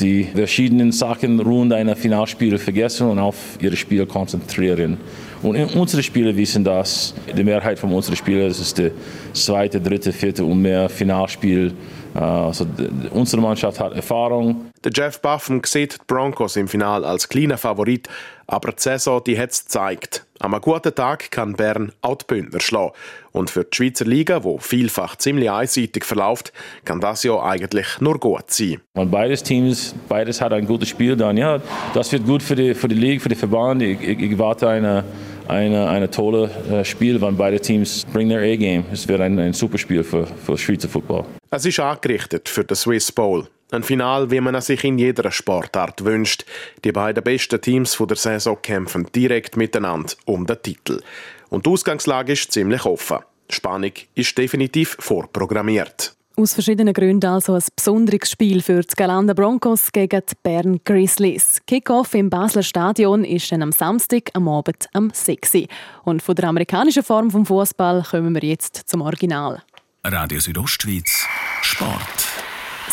die 0.01 0.23
verschiedenen 0.23 0.91
Sachen 0.91 1.39
rund 1.39 1.71
einer 1.71 1.95
Finalspiel 1.95 2.57
vergessen 2.57 3.11
und 3.11 3.19
auf 3.19 3.35
ihr 3.61 3.75
Spiel 3.75 4.07
konzentrieren. 4.07 4.97
Und 5.43 5.55
unsere 5.75 6.01
Spieler 6.01 6.35
wissen 6.35 6.63
das. 6.63 7.13
Die 7.37 7.43
Mehrheit 7.43 7.77
von 7.77 7.93
unseren 7.93 8.15
Spielern, 8.15 8.49
ist 8.49 8.79
das 8.79 8.91
zweite, 9.33 9.79
dritte, 9.79 10.11
vierte 10.11 10.43
und 10.43 10.63
mehr 10.63 10.89
Finalspiel. 10.89 11.73
Äh, 12.15 12.19
also 12.19 12.65
unsere 13.11 13.41
Mannschaft 13.41 13.79
hat 13.79 13.93
Erfahrung. 13.93 14.71
Der 14.83 14.91
Jeff 14.93 15.21
Buffen 15.21 15.61
sieht 15.65 15.93
die 15.93 16.05
Broncos 16.07 16.55
im 16.55 16.67
Finale 16.67 17.05
als 17.05 17.27
kleiner 17.27 17.57
Favorit, 17.57 18.07
aber 18.47 18.71
die 18.71 18.81
Saison 18.81 19.23
die 19.23 19.37
hat 19.37 19.51
es 19.51 19.65
gezeigt. 19.65 20.25
Am 20.39 20.59
guten 20.61 20.95
Tag 20.95 21.31
kann 21.31 21.53
Bern 21.53 21.91
auch 22.01 22.15
die 22.15 22.25
Bündner 22.25 22.61
schlagen. 22.61 22.93
Und 23.33 23.49
für 23.49 23.65
die 23.65 23.75
Schweizer 23.75 24.05
Liga, 24.05 24.43
wo 24.43 24.57
vielfach 24.57 25.17
ziemlich 25.17 25.51
einseitig 25.51 26.05
verläuft, 26.05 26.53
kann 26.85 27.01
das 27.01 27.23
ja 27.23 27.41
eigentlich 27.43 27.99
nur 27.99 28.19
gut 28.19 28.49
sein. 28.49 28.79
Wenn 28.93 29.11
beides 29.11 29.43
Teams, 29.43 29.93
beides 30.07 30.39
hat 30.39 30.53
ein 30.53 30.65
gutes 30.65 30.87
Spiel, 30.87 31.17
dann 31.17 31.35
ja, 31.35 31.59
das 31.93 32.11
wird 32.13 32.25
gut 32.25 32.41
für 32.41 32.55
die, 32.55 32.73
für 32.73 32.87
die 32.87 32.95
Liga, 32.95 33.21
für 33.21 33.29
die 33.29 33.35
Verband. 33.35 33.81
Ich, 33.81 34.01
ich, 34.01 34.19
ich 34.19 34.39
warte 34.39 34.69
eine 34.69 35.03
eine, 35.49 35.89
eine 35.89 36.09
tolle 36.09 36.49
äh, 36.71 36.85
Spiel, 36.85 37.19
wenn 37.21 37.35
beide 37.35 37.59
Teams 37.59 38.05
bring 38.13 38.29
their 38.29 38.41
A-Game. 38.41 38.85
Es 38.91 39.07
wird 39.07 39.21
ein, 39.21 39.37
ein 39.39 39.53
super 39.53 39.77
Spiel 39.77 40.03
für, 40.03 40.25
für 40.25 40.57
Schweizer 40.57 40.87
Football. 40.87 41.25
Es 41.49 41.65
ist 41.65 41.79
angerichtet 41.79 42.47
für 42.47 42.63
den 42.63 42.75
Swiss 42.75 43.11
Bowl. 43.11 43.47
Ein 43.71 43.83
Final, 43.83 44.31
wie 44.31 44.41
man 44.41 44.55
es 44.55 44.67
sich 44.67 44.83
in 44.83 44.97
jeder 44.97 45.31
Sportart 45.31 46.03
wünscht. 46.03 46.45
Die 46.83 46.91
beiden 46.91 47.23
besten 47.23 47.61
Teams 47.61 47.97
der 47.97 48.17
Saison 48.17 48.57
kämpfen 48.61 49.07
direkt 49.13 49.57
miteinander 49.57 50.13
um 50.25 50.45
den 50.45 50.61
Titel. 50.61 51.01
Und 51.49 51.65
die 51.65 51.69
Ausgangslage 51.69 52.33
ist 52.33 52.51
ziemlich 52.51 52.85
offen. 52.85 53.19
Spannung 53.49 53.91
ist 54.15 54.37
definitiv 54.37 54.97
vorprogrammiert. 54.99 56.15
Aus 56.39 56.53
verschiedenen 56.53 56.93
Gründen 56.93 57.29
also 57.29 57.55
ein 57.55 57.63
besonderes 57.75 58.31
Spiel 58.31 58.61
für 58.61 58.79
die 58.79 58.95
Galanda 58.95 59.33
Broncos 59.33 59.91
gegen 59.91 60.21
die 60.21 60.35
Bern 60.41 60.79
Grizzlies. 60.85 61.59
Kickoff 61.67 62.13
im 62.13 62.29
Basler 62.29 62.63
Stadion 62.63 63.25
ist 63.25 63.51
dann 63.51 63.61
am 63.61 63.73
Samstag 63.73 64.29
am 64.31 64.47
Abend 64.47 64.87
am 64.93 65.11
6. 65.13 65.67
Und 66.05 66.23
von 66.23 66.35
der 66.35 66.47
amerikanischen 66.47 67.03
Form 67.03 67.29
vom 67.29 67.45
Fußball 67.45 68.03
kommen 68.09 68.33
wir 68.33 68.47
jetzt 68.47 68.83
zum 68.85 69.01
Original. 69.01 69.61
Radio 70.05 70.39
Südostschweiz 70.39 71.27
Sport. 71.61 71.99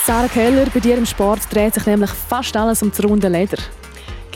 Sarah 0.04 0.26
Keller, 0.26 0.66
bei 0.74 0.80
dir 0.80 0.98
im 0.98 1.06
Sport 1.06 1.42
dreht 1.48 1.74
sich 1.74 1.86
nämlich 1.86 2.10
fast 2.10 2.56
alles 2.56 2.82
um 2.82 2.90
das 2.90 3.04
runde 3.04 3.28
Leder. 3.28 3.58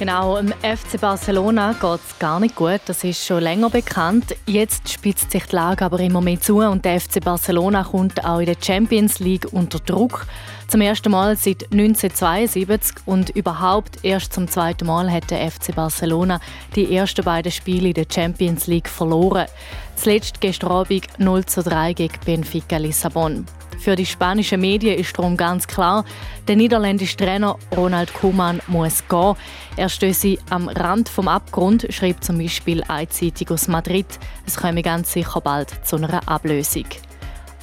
Genau, 0.01 0.39
im 0.39 0.49
FC 0.63 0.99
Barcelona 0.99 1.75
geht 1.75 2.01
es 2.09 2.19
gar 2.19 2.41
nicht 2.41 2.57
gut. 2.57 2.81
Das 2.87 3.05
ist 3.05 3.23
schon 3.23 3.43
länger 3.43 3.69
bekannt. 3.69 4.35
Jetzt 4.47 4.91
spitzt 4.91 5.31
sich 5.31 5.45
die 5.45 5.55
Lage 5.55 5.85
aber 5.85 6.01
immer 6.01 6.23
mehr 6.23 6.41
zu 6.41 6.61
und 6.61 6.87
der 6.87 6.99
FC 6.99 7.23
Barcelona 7.23 7.85
kommt 7.85 8.25
auch 8.25 8.39
in 8.39 8.47
der 8.47 8.57
Champions 8.59 9.19
League 9.19 9.49
unter 9.53 9.79
Druck. 9.79 10.27
Zum 10.69 10.81
ersten 10.81 11.11
Mal 11.11 11.37
seit 11.37 11.71
1972 11.71 12.97
und 13.05 13.29
überhaupt 13.29 14.03
erst 14.03 14.33
zum 14.33 14.49
zweiten 14.49 14.87
Mal 14.87 15.13
hat 15.13 15.31
der 15.31 15.51
FC 15.51 15.75
Barcelona 15.75 16.41
die 16.75 16.97
ersten 16.97 17.23
beiden 17.23 17.53
Spiele 17.53 17.89
in 17.89 17.95
der 17.95 18.07
Champions 18.11 18.69
League 18.69 18.89
verloren. 18.89 19.49
Zuletzt 19.97 20.41
gestern 20.41 20.71
Abend 20.71 21.09
0 21.19 21.45
zu 21.45 21.63
3 21.63 21.93
gegen 21.93 22.19
Benfica 22.25 22.79
Lissabon. 22.79 23.45
Für 23.81 23.97
die 23.97 24.05
spanischen 24.05 24.61
Medien 24.61 24.99
ist 24.99 25.17
darum 25.19 25.39
ganz 25.39 25.67
klar, 25.67 26.05
der 26.47 26.57
niederländische 26.57 27.17
Trainer 27.17 27.57
Ronald 27.75 28.13
Koeman 28.13 28.61
muss 28.67 29.03
gehen. 29.09 29.35
Er 29.77 29.89
stöße 29.89 30.37
am 30.51 30.69
Rand 30.69 31.09
vom 31.09 31.29
Abgrund, 31.29 31.87
schreibt 31.89 32.23
zum 32.23 32.37
Beispiel 32.37 32.85
eine 32.89 33.09
Zeitung 33.09 33.49
aus 33.55 33.69
Madrid. 33.69 34.07
Es 34.47 34.59
komme 34.59 34.83
ganz 34.83 35.15
sicher 35.15 35.41
bald 35.41 35.71
zu 35.87 35.97
einer 35.97 36.29
Ablösung. 36.29 36.85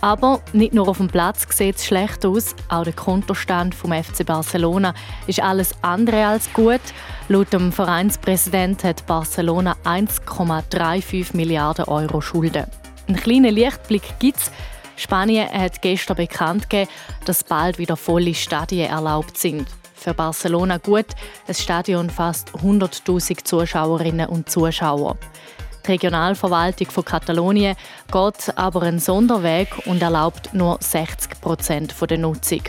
Aber 0.01 0.41
nicht 0.53 0.73
nur 0.73 0.87
auf 0.87 0.97
dem 0.97 1.07
Platz 1.07 1.45
sieht 1.55 1.75
es 1.75 1.85
schlecht 1.85 2.25
aus, 2.25 2.55
auch 2.69 2.83
der 2.83 2.93
Kontostand 2.93 3.75
vom 3.75 3.91
FC 3.91 4.25
Barcelona 4.25 4.95
ist 5.27 5.39
alles 5.39 5.75
andere 5.83 6.25
als 6.25 6.51
gut. 6.51 6.81
Laut 7.29 7.53
dem 7.53 7.71
Vereinspräsident 7.71 8.83
hat 8.83 9.05
Barcelona 9.05 9.75
1,35 9.85 11.35
Milliarden 11.35 11.85
Euro 11.85 12.21
Schulden. 12.21 12.65
Einen 13.07 13.17
kleinen 13.17 13.53
Lichtblick 13.53 14.19
gibt 14.19 14.37
es. 14.37 14.51
Spanien 14.97 15.47
hat 15.49 15.81
gestern 15.81 16.17
bekannt 16.17 16.69
gegeben, 16.69 16.91
dass 17.25 17.43
bald 17.43 17.77
wieder 17.77 17.95
volle 17.95 18.33
Stadien 18.33 18.89
erlaubt 18.89 19.37
sind. 19.37 19.67
Für 19.95 20.13
Barcelona 20.13 20.77
gut, 20.77 21.07
das 21.47 21.61
Stadion 21.61 22.09
fasst 22.09 22.51
100.000 22.51 23.43
Zuschauerinnen 23.43 24.27
und 24.27 24.49
Zuschauer. 24.49 25.17
Die 25.85 25.91
Regionalverwaltung 25.91 26.89
von 26.89 27.05
Katalonien 27.05 27.75
geht 28.11 28.57
aber 28.57 28.81
einen 28.81 28.99
Sonderweg 28.99 29.69
und 29.85 30.01
erlaubt 30.01 30.53
nur 30.53 30.77
60 30.81 31.39
Prozent 31.41 31.95
der 32.09 32.17
Nutzung. 32.17 32.61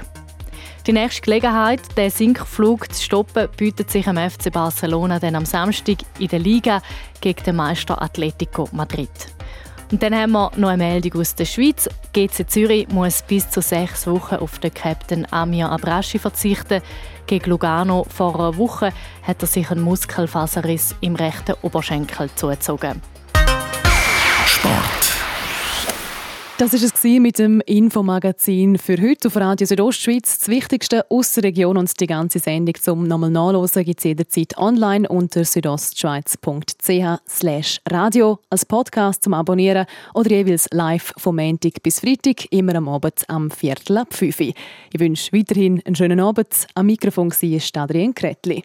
Die 0.87 0.93
nächste 0.93 1.23
Gelegenheit, 1.23 1.81
den 1.97 2.11
Sinkflug 2.11 2.93
zu 2.95 3.03
stoppen, 3.03 3.49
bietet 3.57 3.91
sich 3.91 4.07
am 4.07 4.17
FC 4.17 4.53
Barcelona 4.53 5.19
dann 5.19 5.35
am 5.35 5.45
Samstag 5.45 5.99
in 6.19 6.29
der 6.29 6.39
Liga 6.39 6.81
gegen 7.21 7.43
den 7.43 7.57
Meister 7.57 8.01
Atletico 8.01 8.69
Madrid. 8.73 9.11
Und 9.91 10.03
dann 10.03 10.15
haben 10.15 10.33
wir 10.33 10.51
noch 10.57 10.69
eine 10.69 10.85
Meldung 10.85 11.21
aus 11.21 11.35
der 11.35 11.47
Schweiz. 11.47 11.89
GC 12.13 12.49
Zürich 12.49 12.89
muss 12.89 13.23
bis 13.23 13.49
zu 13.49 13.63
sechs 13.63 14.07
Wochen 14.07 14.37
auf 14.37 14.59
den 14.59 14.75
Captain 14.75 15.27
Amir 15.31 15.71
Abraschi 15.71 16.19
verzichten. 16.19 16.83
Gegen 17.27 17.51
Lugano 17.51 18.05
vor 18.05 18.35
einer 18.35 18.57
Woche 18.57 18.93
hat 19.23 19.43
er 19.43 19.49
sich 19.49 19.71
einen 19.71 19.81
Muskelfaserriss 19.81 20.95
im 21.01 21.15
rechten 21.15 21.55
Oberschenkel 21.63 22.31
zugezogen. 22.35 23.01
Sport. 24.47 24.98
Das 26.59 26.73
war 26.73 26.83
es 26.83 27.05
mit 27.05 27.39
dem 27.39 27.61
Infomagazin 27.61 28.79
für 28.79 29.01
heute 29.01 29.29
auf 29.29 29.37
Radio 29.37 29.65
Südostschweiz. 29.65 30.41
Das 30.41 30.49
Wichtigste 30.49 31.09
aus 31.09 31.35
der 31.35 31.45
Region 31.45 31.77
und 31.77 32.01
die 32.01 32.09
ganze 32.09 32.41
Sendung 32.41 32.75
zum 32.75 33.07
nochmal 33.07 33.31
nachlesen 33.31 33.85
gibt 33.85 34.01
es 34.01 34.05
jederzeit 34.05 34.59
online 34.59 35.09
unter 35.09 35.45
südostschweiz.ch 35.45 37.81
radio 37.89 38.41
als 38.51 38.67
Podcast 38.67 39.23
zum 39.23 39.35
Abonnieren 39.35 39.87
oder 40.15 40.31
jeweils 40.31 40.67
live 40.73 41.13
vom 41.17 41.37
Montag 41.37 41.81
bis 41.81 42.01
Freitag, 42.01 42.51
immer 42.51 42.75
am 42.75 42.89
Abend 42.89 43.23
am 43.29 43.53
Viertel 43.53 43.99
ab 43.99 44.13
5 44.13 44.41
Ich 44.41 44.55
wünsche 44.97 45.33
weiterhin 45.33 45.81
einen 45.87 45.95
schönen 45.95 46.19
Abend. 46.19 46.67
Am 46.75 46.87
Mikrofon 46.87 47.31
war 47.31 47.83
Adrienne 47.85 48.15
Kretli. 48.15 48.65